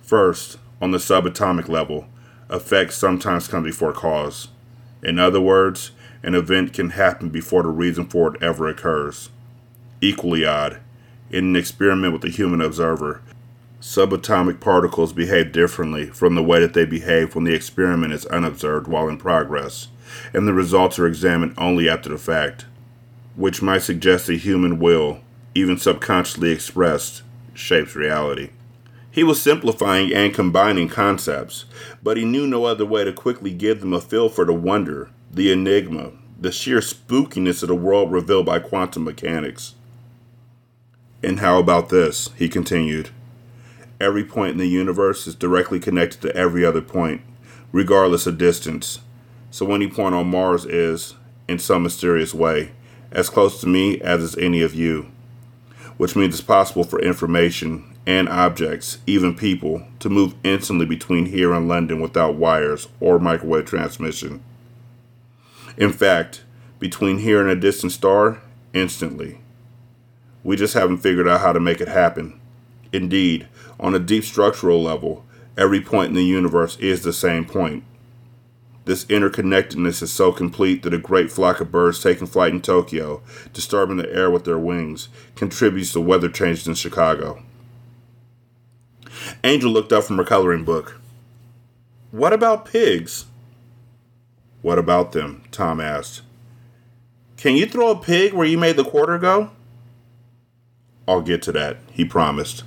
[0.03, 2.09] First, on the subatomic level,
[2.51, 4.49] effects sometimes come before cause.
[5.05, 5.93] In other words,
[6.25, 9.31] an event can happen before the reason for it ever occurs.
[10.01, 10.81] Equally odd,
[11.31, 13.23] in an experiment with a human observer,
[13.81, 18.89] subatomic particles behave differently from the way that they behave when the experiment is unobserved
[18.89, 19.87] while in progress,
[20.33, 22.67] and the results are examined only after the fact,
[23.37, 25.21] which might suggest the human will,
[25.55, 27.23] even subconsciously expressed,
[27.55, 28.51] shapes reality.
[29.11, 31.65] He was simplifying and combining concepts,
[32.03, 35.11] but he knew no other way to quickly give them a feel for the wonder,
[35.31, 39.75] the enigma, the sheer spookiness of the world revealed by quantum mechanics.
[41.23, 42.31] And how about this?
[42.37, 43.11] He continued.
[44.01, 47.23] Every point in the universe is directly connected to every other point,
[47.73, 49.01] regardless of distance.
[49.59, 51.17] So any point on Mars is,
[51.49, 52.71] in some mysterious way,
[53.11, 55.11] as close to me as is any of you.
[55.97, 61.53] Which means it's possible for information and objects, even people, to move instantly between here
[61.53, 64.45] and London without wires or microwave transmission.
[65.77, 66.45] In fact,
[66.79, 68.41] between here and a distant star,
[68.73, 69.41] instantly.
[70.45, 72.41] We just haven't figured out how to make it happen.
[72.93, 73.49] Indeed,
[73.81, 75.25] on a deep structural level,
[75.57, 77.83] every point in the universe is the same point.
[78.89, 83.21] This interconnectedness is so complete that a great flock of birds taking flight in Tokyo,
[83.53, 87.43] disturbing the air with their wings, contributes to weather changes in Chicago.
[89.45, 90.99] Angel looked up from her coloring book.
[92.13, 93.27] What about pigs?
[94.63, 95.45] What about them?
[95.51, 96.23] Tom asked.
[97.37, 99.51] Can you throw a pig where you made the quarter go?
[101.07, 102.65] I'll get to that, he promised.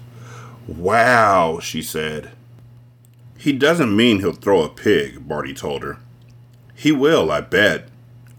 [0.68, 2.30] Wow, she said.
[3.40, 5.98] He doesn't mean he'll throw a pig, Barty told her.
[6.82, 7.90] He will, I bet,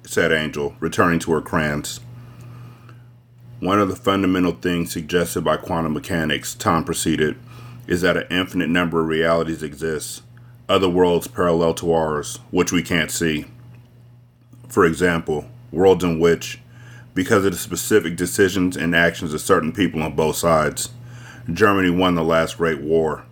[0.03, 2.01] said Angel, returning to her crayons.
[3.61, 7.39] One of the fundamental things suggested by quantum mechanics, Tom proceeded,
[7.87, 10.25] is that an infinite number of realities exist,
[10.69, 13.45] other worlds parallel to ours, which we can't see.
[14.67, 16.61] For example, worlds in which,
[17.15, 20.89] because of the specific decisions and actions of certain people on both sides.
[21.53, 23.25] Germany won the last Great War.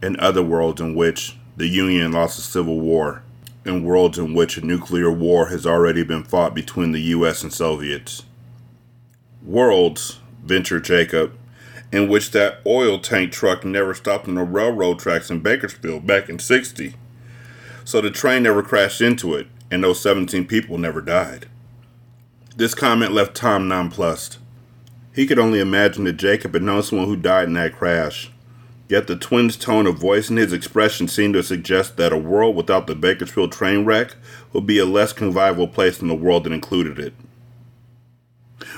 [0.00, 3.22] and other worlds in which the Union lost the civil war.
[3.68, 7.52] In worlds in which a nuclear war has already been fought between the US and
[7.52, 8.22] Soviets.
[9.44, 11.36] Worlds, ventured Jacob,
[11.92, 16.30] in which that oil tank truck never stopped on the railroad tracks in Bakersfield back
[16.30, 16.94] in 60.
[17.84, 21.44] So the train never crashed into it, and those 17 people never died.
[22.56, 24.38] This comment left Tom nonplussed.
[25.14, 28.30] He could only imagine that Jacob had known someone who died in that crash.
[28.88, 32.56] Yet the twins' tone of voice and his expression seemed to suggest that a world
[32.56, 34.16] without the Bakersfield train wreck
[34.52, 37.12] would be a less convivial place than the world that included it.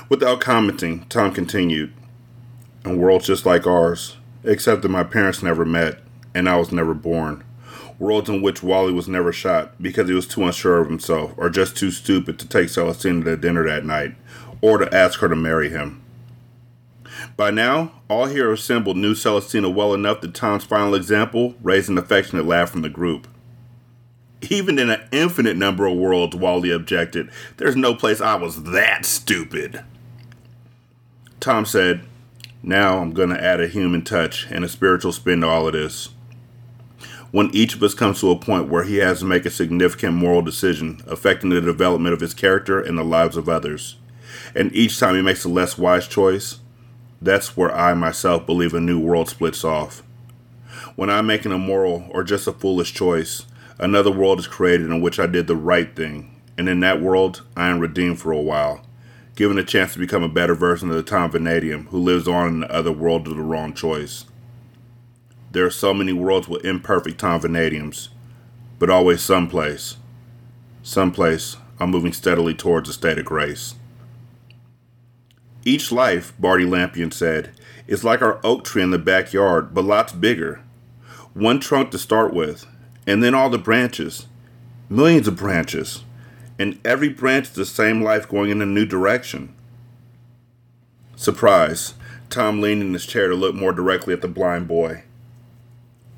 [0.09, 1.93] Without commenting, Tom continued,
[2.83, 6.01] A world just like ours, except that my parents never met
[6.33, 7.43] and I was never born.
[7.99, 11.49] Worlds in which Wally was never shot because he was too unsure of himself or
[11.49, 14.15] just too stupid to take Celestina to dinner that night
[14.61, 16.00] or to ask her to marry him.
[17.41, 21.97] By now, all here assembled knew Celestina well enough that Tom's final example raised an
[21.97, 23.27] affectionate laugh from the group.
[24.51, 29.07] Even in an infinite number of worlds, Wally objected, there's no place I was that
[29.07, 29.83] stupid.
[31.39, 32.05] Tom said,
[32.61, 35.73] Now I'm going to add a human touch and a spiritual spin to all of
[35.73, 36.09] this.
[37.31, 40.13] When each of us comes to a point where he has to make a significant
[40.13, 43.95] moral decision affecting the development of his character and the lives of others,
[44.53, 46.59] and each time he makes a less wise choice,
[47.21, 50.01] that's where I myself believe a new world splits off.
[50.95, 53.45] When I'm making a moral or just a foolish choice,
[53.77, 57.43] another world is created in which I did the right thing, and in that world,
[57.55, 58.81] I am redeemed for a while,
[59.35, 62.47] given a chance to become a better version of the Tom Vanadium who lives on
[62.47, 64.25] in the other world of the wrong choice.
[65.51, 68.09] There are so many worlds with imperfect Tom Vanadiums,
[68.79, 69.97] but always someplace.
[70.81, 73.75] Someplace I'm moving steadily towards a state of grace.
[75.63, 77.51] Each life, Barty Lampion said,
[77.87, 80.61] is like our oak tree in the backyard, but lots bigger.
[81.33, 82.65] One trunk to start with,
[83.05, 84.27] and then all the branches.
[84.89, 86.03] Millions of branches.
[86.57, 89.53] And every branch is the same life going in a new direction.
[91.15, 91.93] Surprise.
[92.29, 95.03] Tom leaned in his chair to look more directly at the blind boy.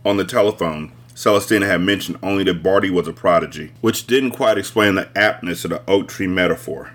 [0.05, 4.57] On the telephone, Celestina had mentioned only that Barty was a prodigy, which didn't quite
[4.57, 6.91] explain the aptness of the oak tree metaphor.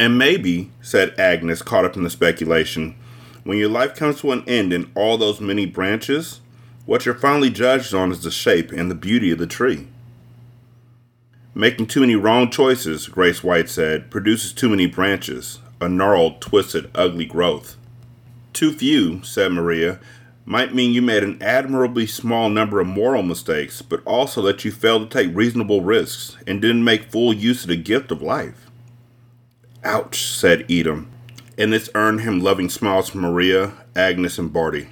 [0.00, 2.94] And maybe, said Agnes, caught up in the speculation,
[3.44, 6.40] when your life comes to an end in all those many branches,
[6.86, 9.88] what you're finally judged on is the shape and the beauty of the tree.
[11.54, 16.90] Making too many wrong choices, Grace White said, produces too many branches, a gnarled, twisted,
[16.94, 17.76] ugly growth.
[18.54, 20.00] Too few, said Maria,
[20.46, 24.72] might mean you made an admirably small number of moral mistakes, but also that you
[24.72, 28.69] failed to take reasonable risks and didn't make full use of the gift of life.
[29.82, 31.10] Ouch, said Edom,
[31.56, 34.90] and this earned him loving smiles from Maria, Agnes, and Barty.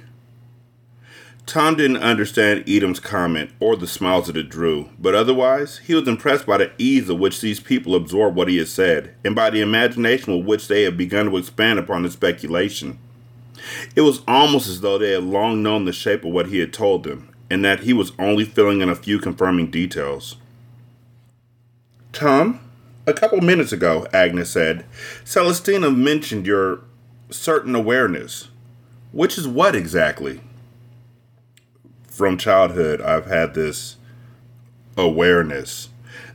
[1.45, 6.07] Tom didn't understand Edom's comment or the smiles that it drew, but otherwise, he was
[6.07, 9.49] impressed by the ease with which these people absorbed what he had said, and by
[9.49, 12.97] the imagination with which they had begun to expand upon his speculation.
[13.95, 16.73] It was almost as though they had long known the shape of what he had
[16.73, 20.37] told them, and that he was only filling in a few confirming details.
[22.11, 22.59] Tom,
[23.09, 24.85] a couple minutes ago, Agnes said,
[25.25, 26.81] Celestina mentioned your
[27.29, 28.49] certain awareness.
[29.11, 30.41] Which is what exactly?
[32.07, 33.97] From childhood, I've had this
[34.95, 35.89] awareness,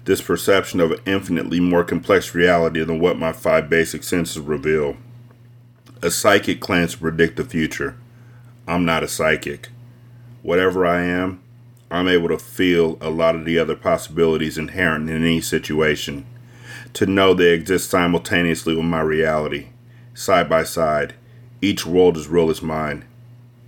[0.04, 4.96] this perception of an infinitely more complex reality than what my five basic senses reveal.
[6.02, 7.96] A psychic claims to predict the future.
[8.66, 9.68] I'm not a psychic.
[10.42, 11.40] Whatever I am,
[11.90, 16.26] I'm able to feel a lot of the other possibilities inherent in any situation
[16.94, 19.68] to know they exist simultaneously with my reality,
[20.14, 21.14] side by side,
[21.60, 23.04] each world as real as mine,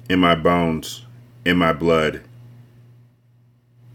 [0.08, 1.04] in my bones,
[1.44, 2.22] in my blood.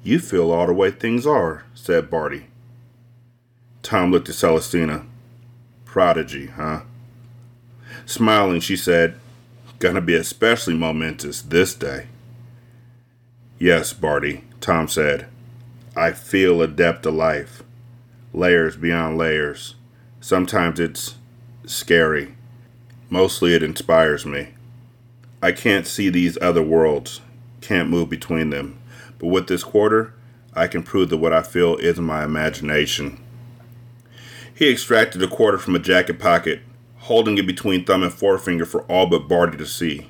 [0.03, 2.47] You feel all the way things are, said Barty.
[3.83, 5.05] Tom looked at Celestina.
[5.85, 6.81] Prodigy, huh?
[8.05, 9.15] Smiling, she said,
[9.79, 12.07] Gonna be especially momentous this day.
[13.59, 15.27] Yes, Barty, Tom said.
[15.95, 17.63] I feel a depth of life
[18.33, 19.75] layers beyond layers.
[20.19, 21.15] Sometimes it's
[21.65, 22.35] scary.
[23.09, 24.49] Mostly it inspires me.
[25.41, 27.21] I can't see these other worlds,
[27.61, 28.79] can't move between them.
[29.19, 30.13] But with this quarter,
[30.53, 33.21] I can prove that what I feel isn't my imagination.
[34.53, 36.61] He extracted a quarter from a jacket pocket,
[36.97, 40.07] holding it between thumb and forefinger for all but Barty to see.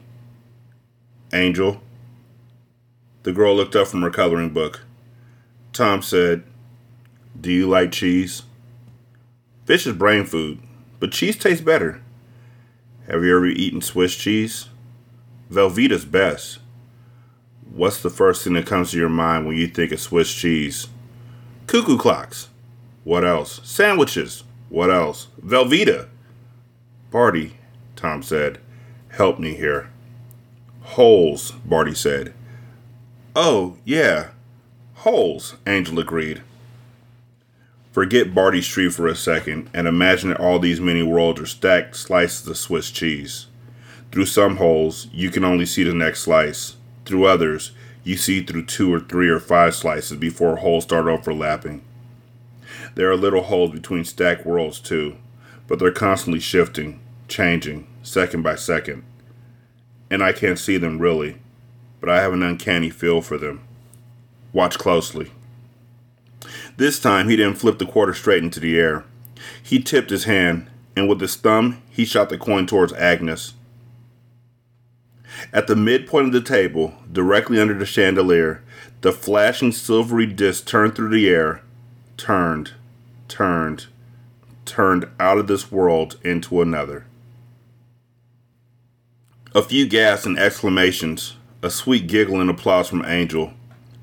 [1.34, 1.82] Angel?
[3.24, 4.84] The girl looked up from her coloring book.
[5.72, 6.43] Tom said,
[7.40, 8.44] do you like cheese?
[9.66, 10.60] Fish is brain food,
[11.00, 12.02] but cheese tastes better.
[13.08, 14.70] Have you ever eaten Swiss cheese?
[15.52, 16.60] Velveeta's best.
[17.74, 20.88] What's the first thing that comes to your mind when you think of Swiss cheese?
[21.68, 22.50] Cuckoo clocks.
[23.04, 23.62] What else?
[23.64, 24.44] Sandwiches.
[24.70, 25.28] What else?
[25.42, 26.08] Velveeta.
[27.12, 27.58] Barty,
[27.96, 28.60] Tom said.
[29.10, 29.90] Help me here.
[30.82, 32.34] Holes, Barty said.
[33.36, 34.30] Oh, yeah.
[34.96, 36.42] Holes, Angel agreed.
[37.92, 41.98] Forget Barty Street for a second and imagine that all these mini worlds are stacked
[41.98, 43.48] slices of Swiss cheese.
[44.14, 46.78] Through some holes, you can only see the next slice.
[47.04, 47.74] Through others,
[48.06, 51.84] you see through two or three or five slices before holes start overlapping.
[52.96, 55.18] There are little holes between stacked worlds too,
[55.68, 59.04] but they're constantly shifting, changing, second by second.
[60.10, 61.39] And I can't see them really,
[62.00, 63.62] but I have an uncanny feel for them.
[64.54, 65.32] Watch closely.
[66.78, 69.06] This time he didn't flip the quarter straight into the air.
[69.62, 73.54] He tipped his hand, and with his thumb, he shot the coin towards Agnes.
[75.54, 78.64] At the midpoint of the table, directly under the chandelier,
[79.02, 81.64] the flashing silvery disc turned through the air,
[82.18, 82.74] turned,
[83.28, 83.88] turned,
[84.66, 87.06] turned out of this world into another.
[89.54, 93.54] A few gasps and exclamations, a sweet giggle and applause from Angel.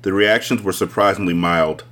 [0.01, 1.83] The reactions were surprisingly mild.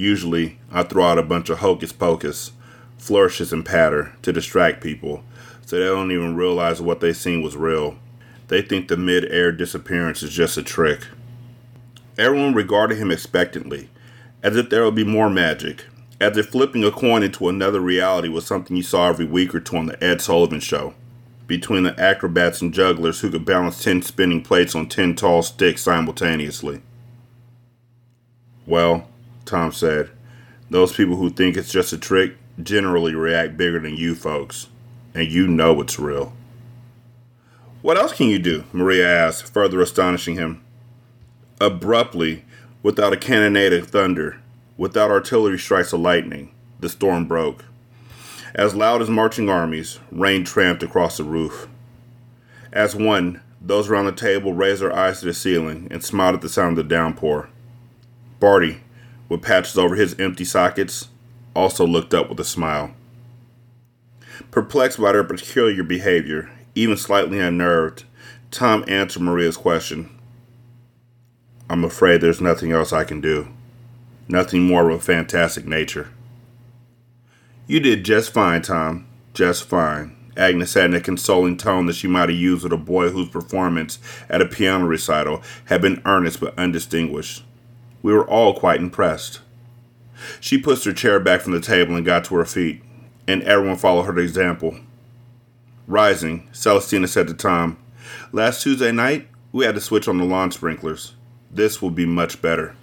[0.00, 2.52] Usually, I throw out a bunch of hocus pocus,
[2.96, 5.22] flourishes, and patter to distract people
[5.66, 7.98] so they don't even realize what they seen was real.
[8.48, 11.06] They think the mid air disappearance is just a trick.
[12.16, 13.90] Everyone regarded him expectantly,
[14.42, 15.84] as if there would be more magic,
[16.18, 19.60] as if flipping a coin into another reality was something you saw every week or
[19.60, 20.94] two on the Ed Sullivan Show,
[21.46, 25.82] between the acrobats and jugglers who could balance 10 spinning plates on 10 tall sticks
[25.82, 26.80] simultaneously.
[28.66, 29.06] Well,
[29.44, 30.10] Tom said.
[30.70, 34.68] Those people who think it's just a trick generally react bigger than you folks,
[35.14, 36.32] and you know it's real.
[37.82, 38.64] What else can you do?
[38.72, 40.62] Maria asked, further astonishing him.
[41.60, 42.44] Abruptly,
[42.82, 44.40] without a cannonade of thunder,
[44.76, 47.64] without artillery strikes of lightning, the storm broke.
[48.54, 51.68] As loud as marching armies, rain tramped across the roof.
[52.72, 56.40] As one, those around the table raised their eyes to the ceiling and smiled at
[56.40, 57.48] the sound of the downpour.
[58.38, 58.80] Barty,
[59.30, 61.08] with patches over his empty sockets,
[61.54, 62.90] also looked up with a smile.
[64.50, 68.04] Perplexed by their peculiar behavior, even slightly unnerved,
[68.50, 70.10] Tom answered Maria's question.
[71.70, 73.48] I'm afraid there's nothing else I can do.
[74.28, 76.08] Nothing more of a fantastic nature.
[77.68, 79.06] You did just fine, Tom.
[79.32, 80.16] Just fine.
[80.36, 83.28] Agnes said in a consoling tone that she might have used with a boy whose
[83.28, 87.44] performance at a piano recital had been earnest but undistinguished.
[88.02, 89.40] We were all quite impressed.
[90.40, 92.82] She pushed her chair back from the table and got to her feet,
[93.26, 94.78] and everyone followed her example.
[95.86, 97.76] Rising, Celestina said to Tom,
[98.32, 101.14] Last Tuesday night, we had to switch on the lawn sprinklers.
[101.50, 102.76] This will be much better.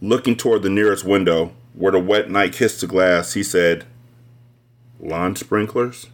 [0.00, 3.84] Looking toward the nearest window, where the wet night kissed the glass, he said,
[5.00, 6.08] Lawn sprinklers?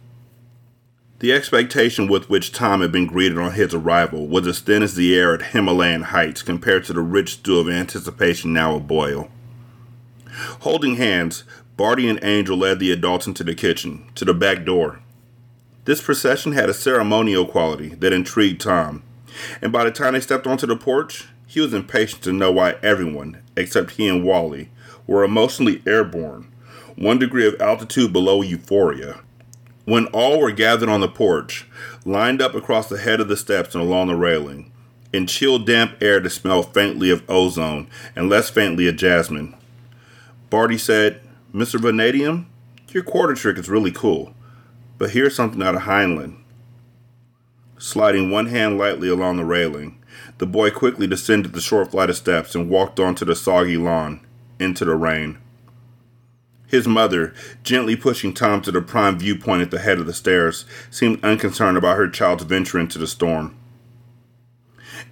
[1.19, 4.95] The expectation with which Tom had been greeted on his arrival was as thin as
[4.95, 9.29] the air at Himalayan heights compared to the rich stew of anticipation now aboil.
[10.61, 11.45] Holding hands,
[11.77, 14.99] Barty and Angel led the adults into the kitchen, to the back door.
[15.85, 19.01] This procession had a ceremonial quality that intrigued Tom,
[19.61, 22.75] and by the time they stepped onto the porch, he was impatient to know why
[22.83, 24.69] everyone, except he and Wally,
[25.07, 26.51] were emotionally airborne,
[26.97, 29.21] one degree of altitude below euphoria.
[29.85, 31.67] When all were gathered on the porch,
[32.05, 34.71] lined up across the head of the steps and along the railing,
[35.13, 39.55] in chill, damp air that smelled faintly of ozone and less faintly of jasmine,
[40.49, 41.21] Barty said,
[41.53, 41.79] Mr.
[41.79, 42.47] Vanadium,
[42.89, 44.33] your quarter trick is really cool,
[44.97, 46.37] but here's something out of Heinlein.
[47.77, 49.99] Sliding one hand lightly along the railing,
[50.37, 54.21] the boy quickly descended the short flight of steps and walked onto the soggy lawn,
[54.59, 55.37] into the rain.
[56.75, 60.65] His mother, gently pushing Tom to the prime viewpoint at the head of the stairs,
[60.91, 63.55] seemed unconcerned about her child's venture into the storm.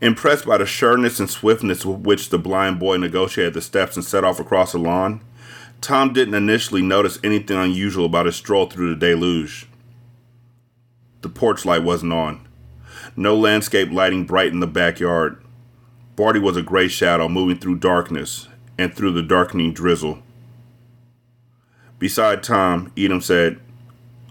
[0.02, 4.04] Impressed by the sureness and swiftness with which the blind boy negotiated the steps and
[4.04, 5.22] set off across the lawn,
[5.80, 9.66] Tom didn't initially notice anything unusual about his stroll through the deluge.
[11.22, 12.46] The porch light wasn't on.
[13.16, 15.42] No landscape lighting brightened the backyard.
[16.18, 20.22] Barty was a gray shadow moving through darkness and through the darkening drizzle.
[22.04, 23.62] Beside Tom, Edom said,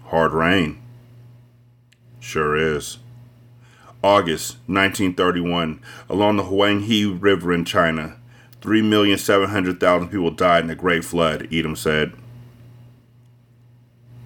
[0.08, 0.78] Hard rain.
[2.20, 2.98] Sure is.
[4.04, 8.18] August 1931, along the Huang He River in China.
[8.60, 12.12] 3,700,000 people died in the Great Flood, Edom said.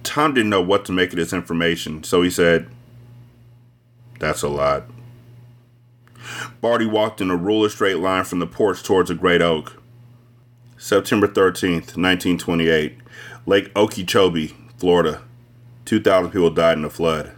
[0.03, 2.67] Tom didn't know what to make of this information, so he said,
[4.19, 4.89] That's a lot.
[6.59, 9.81] Barty walked in a ruler straight line from the porch towards a great oak.
[10.77, 12.97] September 13th, 1928.
[13.47, 15.21] Lake Okeechobee, Florida.
[15.85, 17.31] 2,000 people died in a flood.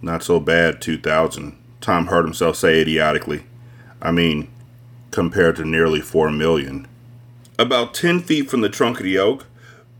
[0.00, 3.42] Not so bad, 2,000, Tom heard himself say idiotically.
[4.00, 4.50] I mean,
[5.10, 6.88] compared to nearly 4 million.
[7.58, 9.44] About 10 feet from the trunk of the oak,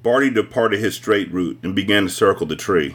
[0.02, 2.94] Barty departed his straight route and began to circle the tree.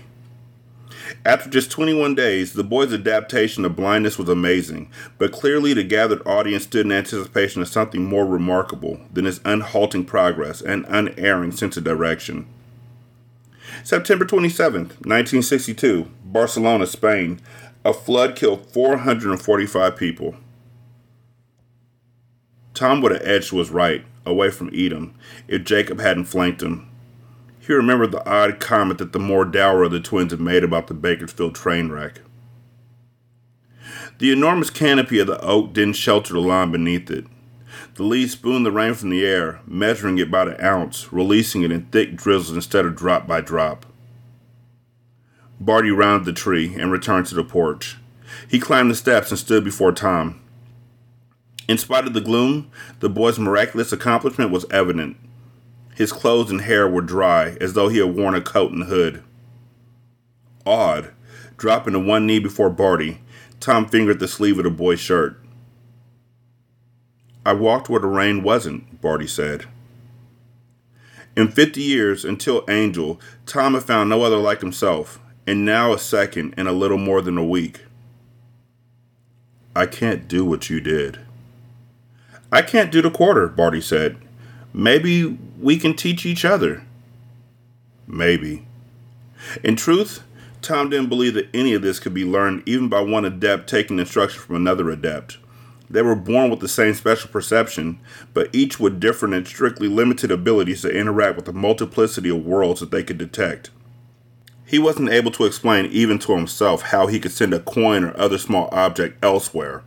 [1.26, 6.26] After just 21 days, the boy's adaptation to blindness was amazing, but clearly the gathered
[6.26, 11.78] audience stood in anticipation of something more remarkable than his unhalting progress and unerring sense
[11.78, 12.48] of direction.
[13.84, 17.40] September 27, 1962, Barcelona, Spain.
[17.84, 20.36] A flood killed 445 people.
[22.74, 25.14] Tom would have edged was right, away from Edom,
[25.48, 26.90] if Jacob hadn't flanked him.
[27.66, 30.86] He remembered the odd comment that the more dour of the twins had made about
[30.88, 32.22] the Bakersfield train wreck.
[34.20, 37.26] The enormous canopy of the oak didn't shelter the lawn beneath it.
[37.96, 41.72] The leaves spooned the rain from the air, measuring it by the ounce, releasing it
[41.72, 43.86] in thick drizzles instead of drop by drop.
[45.60, 47.98] Barty rounded the tree and returned to the porch.
[48.48, 50.42] He climbed the steps and stood before Tom.
[51.68, 55.18] In spite of the gloom, the boy's miraculous accomplishment was evident.
[55.96, 59.24] His clothes and hair were dry, as though he had worn a coat and hood.
[60.66, 61.12] Awed,
[61.58, 63.22] dropping to one knee before Barty,
[63.62, 65.40] Tom fingered the sleeve of the boy's shirt.
[67.46, 69.66] I walked where the rain wasn't, Barty said.
[71.38, 76.00] In fifty years, until Angel, Tom had found no other like himself, and now a
[76.00, 77.82] second in a little more than a week.
[79.76, 81.20] I can't do what you did.
[82.52, 84.18] I can't do the quarter, Barty said.
[84.74, 86.84] Maybe we can teach each other.
[88.08, 88.66] Maybe.
[89.64, 90.24] In truth,
[90.62, 94.00] Tom didn't believe that any of this could be learned even by one adept taking
[94.00, 95.38] instruction from another adept.
[95.90, 98.00] They were born with the same special perception,
[98.34, 102.80] but each with different and strictly limited abilities to interact with the multiplicity of worlds
[102.80, 103.70] that they could detect.
[104.66, 108.20] He wasn't able to explain even to himself how he could send a coin or
[108.20, 109.84] other small object elsewhere.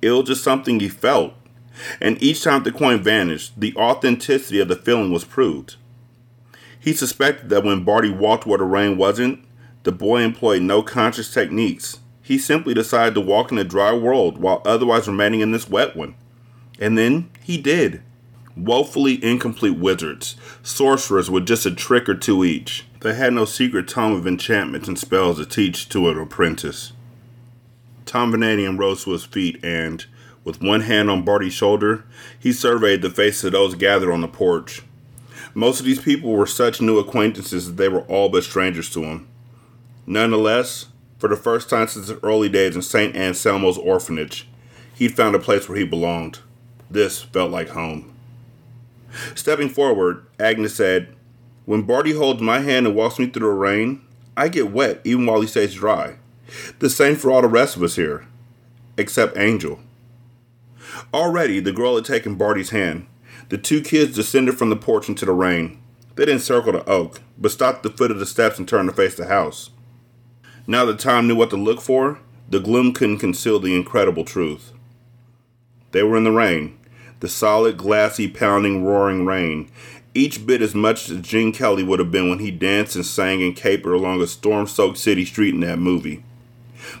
[0.00, 1.34] It was just something he felt,
[2.00, 5.76] and each time the coin vanished, the authenticity of the feeling was proved.
[6.78, 9.44] He suspected that when Barty walked where the rain wasn't,
[9.82, 12.00] the boy employed no conscious techniques.
[12.22, 15.96] He simply decided to walk in a dry world while otherwise remaining in this wet
[15.96, 16.14] one.
[16.78, 18.02] And then he did.
[18.56, 22.86] Woefully incomplete wizards, sorcerers with just a trick or two each.
[23.00, 26.92] They had no secret tome of enchantments and spells to teach to an apprentice.
[28.04, 30.04] Tom Vanadium rose to his feet and,
[30.44, 32.04] with one hand on Barty's shoulder,
[32.38, 34.82] he surveyed the faces of those gathered on the porch.
[35.54, 39.02] Most of these people were such new acquaintances that they were all but strangers to
[39.02, 39.28] him.
[40.06, 40.86] Nonetheless,
[41.18, 43.14] for the first time since his early days in St.
[43.14, 44.48] Anselmo's orphanage,
[44.94, 46.38] he'd found a place where he belonged.
[46.90, 48.12] This felt like home.
[49.34, 51.14] Stepping forward, Agnes said,
[51.66, 54.02] When Barty holds my hand and walks me through the rain,
[54.36, 56.16] I get wet even while he stays dry.
[56.78, 58.26] The same for all the rest of us here,
[58.96, 59.78] except Angel.
[61.12, 63.06] Already, the girl had taken Barty's hand.
[63.48, 65.80] The two kids descended from the porch into the rain.
[66.16, 68.88] They didn't circle the oak, but stopped at the foot of the steps and turned
[68.88, 69.70] to face the house.
[70.66, 74.72] Now that Tom knew what to look for, the gloom couldn't conceal the incredible truth.
[75.92, 76.78] They were in the rain,
[77.20, 79.70] the solid, glassy, pounding, roaring rain,
[80.14, 83.42] each bit as much as Gene Kelly would have been when he danced and sang
[83.42, 86.24] and capered along a storm soaked city street in that movie.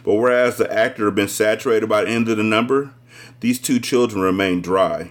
[0.04, 2.92] But whereas the actor had been saturated by the end of the number,
[3.40, 5.10] these two children remained dry.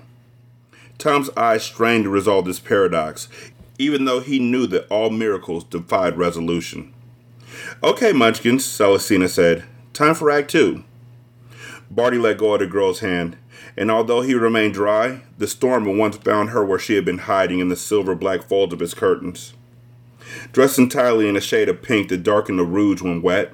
[0.97, 3.29] Tom's eyes strained to resolve this paradox,
[3.77, 6.93] even though he knew that all miracles defied resolution.
[7.83, 9.63] Okay, Munchkins, Celestina said.
[9.93, 10.83] Time for Act Two.
[11.89, 13.37] Barty let go of the girl's hand,
[13.75, 17.19] and although he remained dry, the storm at once found her where she had been
[17.19, 19.53] hiding in the silver black folds of his curtains.
[20.51, 23.53] Dressed entirely in a shade of pink that darkened the rouge when wet,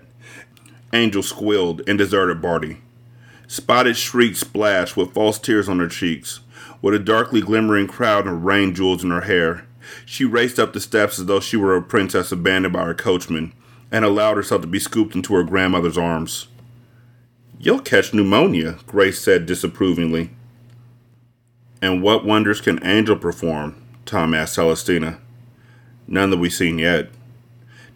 [0.91, 2.81] Angel squealed and deserted Barty.
[3.47, 6.39] Spotted shrieks splashed with false tears on her cheeks.
[6.81, 9.65] With a darkly glimmering crown of rain jewels in her hair,
[10.05, 13.53] she raced up the steps as though she were a princess abandoned by her coachman,
[13.91, 16.47] and allowed herself to be scooped into her grandmother's arms.
[17.59, 20.31] You'll catch pneumonia, Grace said disapprovingly.
[21.81, 23.81] And what wonders can Angel perform?
[24.05, 25.19] Tom asked Celestina.
[26.07, 27.09] None that we've seen yet.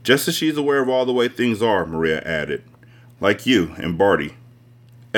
[0.04, 2.64] Just as she's aware of all the way things are, Maria added.
[3.20, 4.36] Like you and Barty.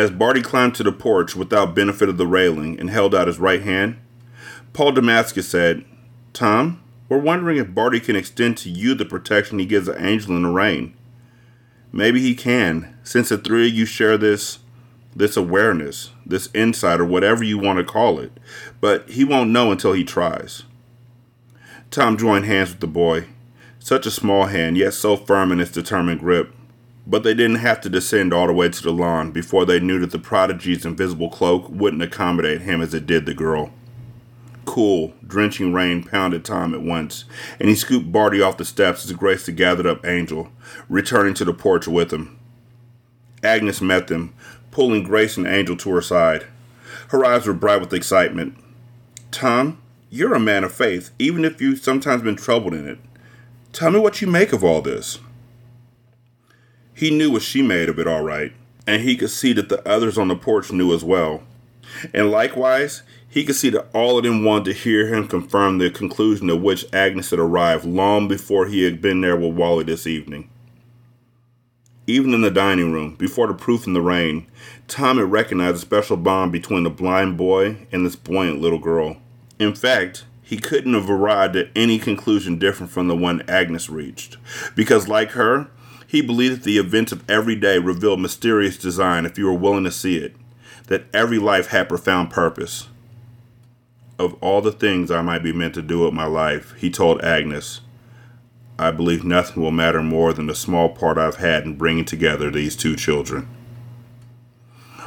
[0.02, 3.38] As Barty climbed to the porch without benefit of the railing and held out his
[3.38, 3.98] right hand,
[4.74, 5.86] Paul Damascus said,
[6.34, 10.36] Tom, we're wondering if Barty can extend to you the protection he gives to Angel
[10.36, 10.96] in the rain.
[11.92, 14.58] Maybe he can, since the three of you share this
[15.16, 18.32] this awareness, this insight, or whatever you want to call it,
[18.80, 20.64] but he won't know until he tries.
[21.92, 23.28] Tom joined hands with the boy,
[23.78, 26.56] such a small hand, yet so firm in its determined grip.
[27.12, 30.00] But they didn't have to descend all the way to the lawn before they knew
[30.00, 33.74] that the prodigy's invisible cloak wouldn't accommodate him as it did the girl.
[34.64, 37.26] Cool, drenching rain pounded Tom at once,
[37.60, 40.54] and he scooped Barty off the steps as Grace gathered up Angel,
[40.88, 42.40] returning to the porch with him.
[43.44, 44.34] Agnes met them,
[44.72, 46.46] pulling Grace and Angel to her side.
[47.10, 48.56] Her eyes were bright with excitement.
[49.32, 53.00] Tom, you're a man of faith, even if you've sometimes been troubled in it.
[53.74, 55.20] Tell me what you make of all this.
[57.02, 58.54] He knew what she made of it all right,
[58.86, 61.42] and he could see that the others on the porch knew as well.
[62.14, 65.90] And likewise, he could see that all of them wanted to hear him confirm the
[65.90, 70.06] conclusion to which Agnes had arrived long before he had been there with Wally this
[70.06, 70.48] evening.
[72.06, 74.46] Even in the dining room, before the proof in the rain,
[74.88, 79.18] Tom had recognized a special bond between the blind boy and this buoyant little girl.
[79.58, 84.38] In fact, he couldn't have arrived at any conclusion different from the one Agnes reached,
[84.76, 85.72] because, like her,
[86.12, 89.86] he believed that the events of every day revealed mysterious design if you were willing
[89.86, 90.36] to see it,
[90.88, 92.90] that every life had profound purpose.
[94.20, 97.22] Of all the things I might be meant to do with my life, he told
[97.22, 97.80] Agnes,
[98.78, 102.52] I believe nothing will matter more than the small part I've had in bringing together
[102.52, 103.48] these two children.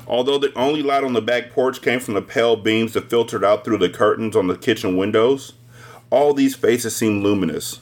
[0.07, 3.45] Although the only light on the back porch came from the pale beams that filtered
[3.45, 5.53] out through the curtains on the kitchen windows,
[6.09, 7.81] all these faces seemed luminous,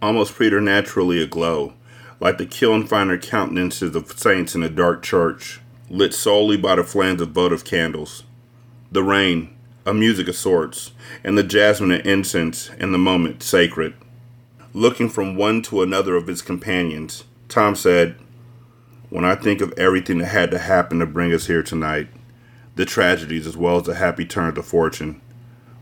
[0.00, 1.74] almost preternaturally aglow,
[2.20, 6.84] like the kiln finder countenances of saints in a dark church, lit solely by the
[6.84, 8.24] flames of votive candles.
[8.92, 9.56] The rain,
[9.86, 10.92] a music of sorts,
[11.24, 13.94] and the jasmine and incense, in the moment, sacred.
[14.74, 18.16] Looking from one to another of his companions, Tom said,
[19.08, 22.08] when I think of everything that had to happen to bring us here tonight,
[22.76, 25.20] the tragedies as well as the happy turns of fortune,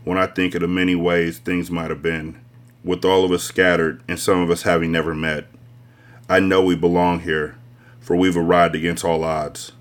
[0.03, 2.39] when I think of the many ways things might have been,
[2.83, 5.45] with all of us scattered and some of us having never met,
[6.31, 7.55] I know we belong here,
[7.99, 9.71] for we've arrived against all odds.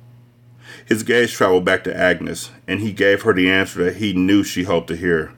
[0.86, 4.42] His gaze traveled back to Agnes, and he gave her the answer that he knew
[4.42, 5.34] she hoped to hear.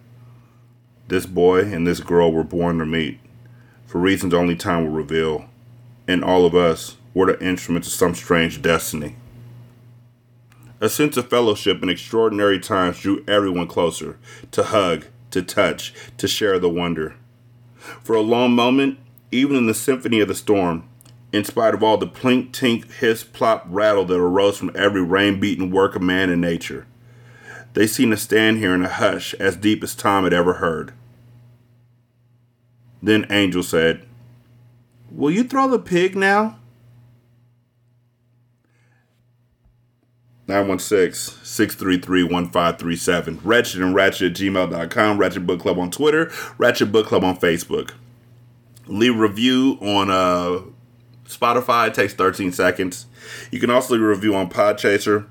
[1.09, 3.19] This boy and this girl were born to meet,
[3.87, 5.47] for reasons only time will reveal,
[6.07, 9.17] and all of us, were the instruments of some strange destiny.
[10.81, 14.17] A sense of fellowship in extraordinary times drew everyone closer,
[14.53, 17.17] to hug, to touch, to share the wonder.
[18.05, 19.01] For a long moment,
[19.33, 20.89] even in the symphony of the storm,
[21.33, 25.39] in spite of all the plink, tink, hiss, plop, rattle that arose from every rain
[25.39, 26.87] beaten work of man and nature,
[27.75, 30.93] they seemed to stand here in a hush as deep as Tom had ever heard.
[33.03, 34.07] Then Angel said,
[35.11, 36.57] Will you throw the pig now?
[40.47, 43.41] 916 633 1537.
[43.45, 45.19] Ratchet and Ratchet at gmail.com.
[45.19, 46.31] Ratchet Book Club on Twitter.
[46.59, 47.93] Ratchet Book Club on Facebook.
[48.89, 50.61] Leave review on uh,
[51.31, 51.93] Spotify.
[51.93, 53.07] Takes 13 seconds.
[53.51, 55.27] You can also leave a review on Podchaser.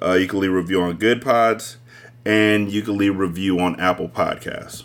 [0.00, 1.76] Uh, you can leave a review on Goodpods.
[2.24, 4.84] And you can leave a review on Apple Podcasts.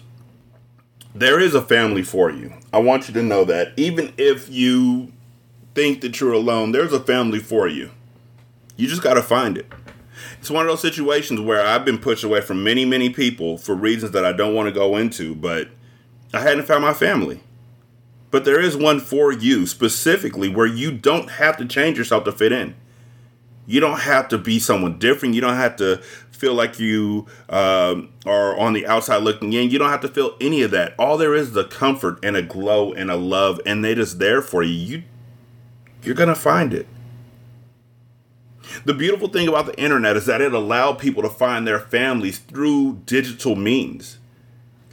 [1.13, 2.53] There is a family for you.
[2.71, 3.73] I want you to know that.
[3.77, 5.13] Even if you
[5.73, 7.91] think that you're alone, there's a family for you.
[8.75, 9.71] You just got to find it.
[10.39, 13.75] It's one of those situations where I've been pushed away from many, many people for
[13.75, 15.69] reasons that I don't want to go into, but
[16.33, 17.41] I hadn't found my family.
[18.29, 22.31] But there is one for you specifically where you don't have to change yourself to
[22.31, 22.75] fit in.
[23.65, 25.35] You don't have to be someone different.
[25.35, 25.97] You don't have to
[26.31, 29.69] feel like you um, are on the outside looking in.
[29.69, 30.93] You don't have to feel any of that.
[30.97, 34.17] All there is is a comfort and a glow and a love, and it is
[34.17, 34.71] there for you.
[34.73, 35.03] You
[36.03, 36.87] you're gonna find it.
[38.85, 42.39] The beautiful thing about the internet is that it allowed people to find their families
[42.39, 44.17] through digital means.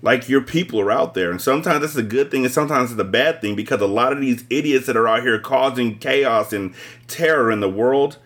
[0.04, 3.00] Like your people are out there, and sometimes that's a good thing, and sometimes it's
[3.00, 6.52] a bad thing because a lot of these idiots that are out here causing chaos
[6.52, 6.74] and
[7.08, 8.18] terror in the world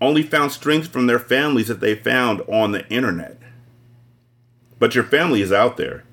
[0.00, 3.38] only found strength from their families that they found on the internet.
[4.78, 6.04] But your family is out there,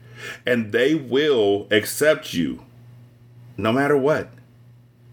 [0.46, 2.66] and they will accept you
[3.56, 4.32] no matter what.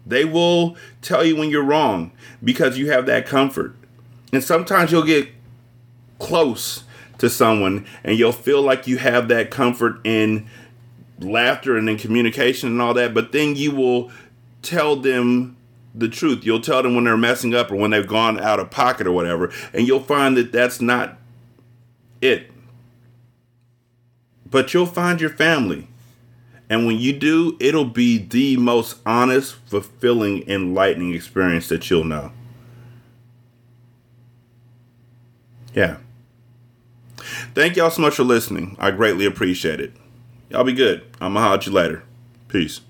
[0.05, 2.11] They will tell you when you're wrong
[2.43, 3.77] because you have that comfort.
[4.33, 5.29] And sometimes you'll get
[6.19, 6.83] close
[7.21, 10.47] to someone and you'll feel like you have that comfort in
[11.19, 14.11] laughter and in communication and all that, but then you will
[14.61, 15.55] tell them
[15.93, 16.43] the truth.
[16.43, 19.11] You'll tell them when they're messing up or when they've gone out of pocket or
[19.11, 21.17] whatever, and you'll find that that's not
[22.21, 22.51] it.
[24.49, 25.87] But you'll find your family.
[26.69, 32.31] And when you do, it'll be the most honest, fulfilling, enlightening experience that you'll know.
[35.75, 35.97] Yeah.
[37.53, 38.75] Thank y'all so much for listening.
[38.79, 39.93] I greatly appreciate it.
[40.49, 41.03] Y'all be good.
[41.21, 42.03] I'm going to holler at you later.
[42.47, 42.81] Peace.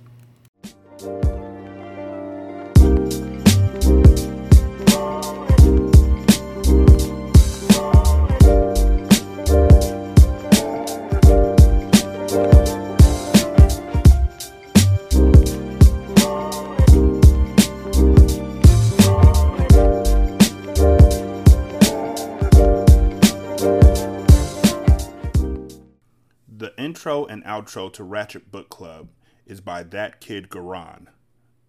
[27.51, 29.09] Outro to Ratchet Book Club
[29.45, 31.07] is by That Kid Garan,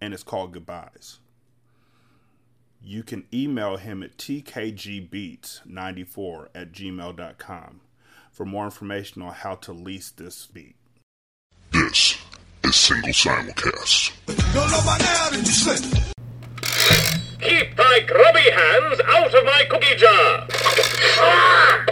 [0.00, 1.18] and it's called Goodbyes.
[2.80, 7.80] You can email him at tkgbeats94 at gmail.com
[8.30, 10.76] for more information on how to lease this beat.
[11.72, 12.16] This
[12.64, 14.12] is Single Simulcast.
[17.40, 20.46] Keep thy grubby hands out of my cookie jar!
[21.18, 21.84] Ah!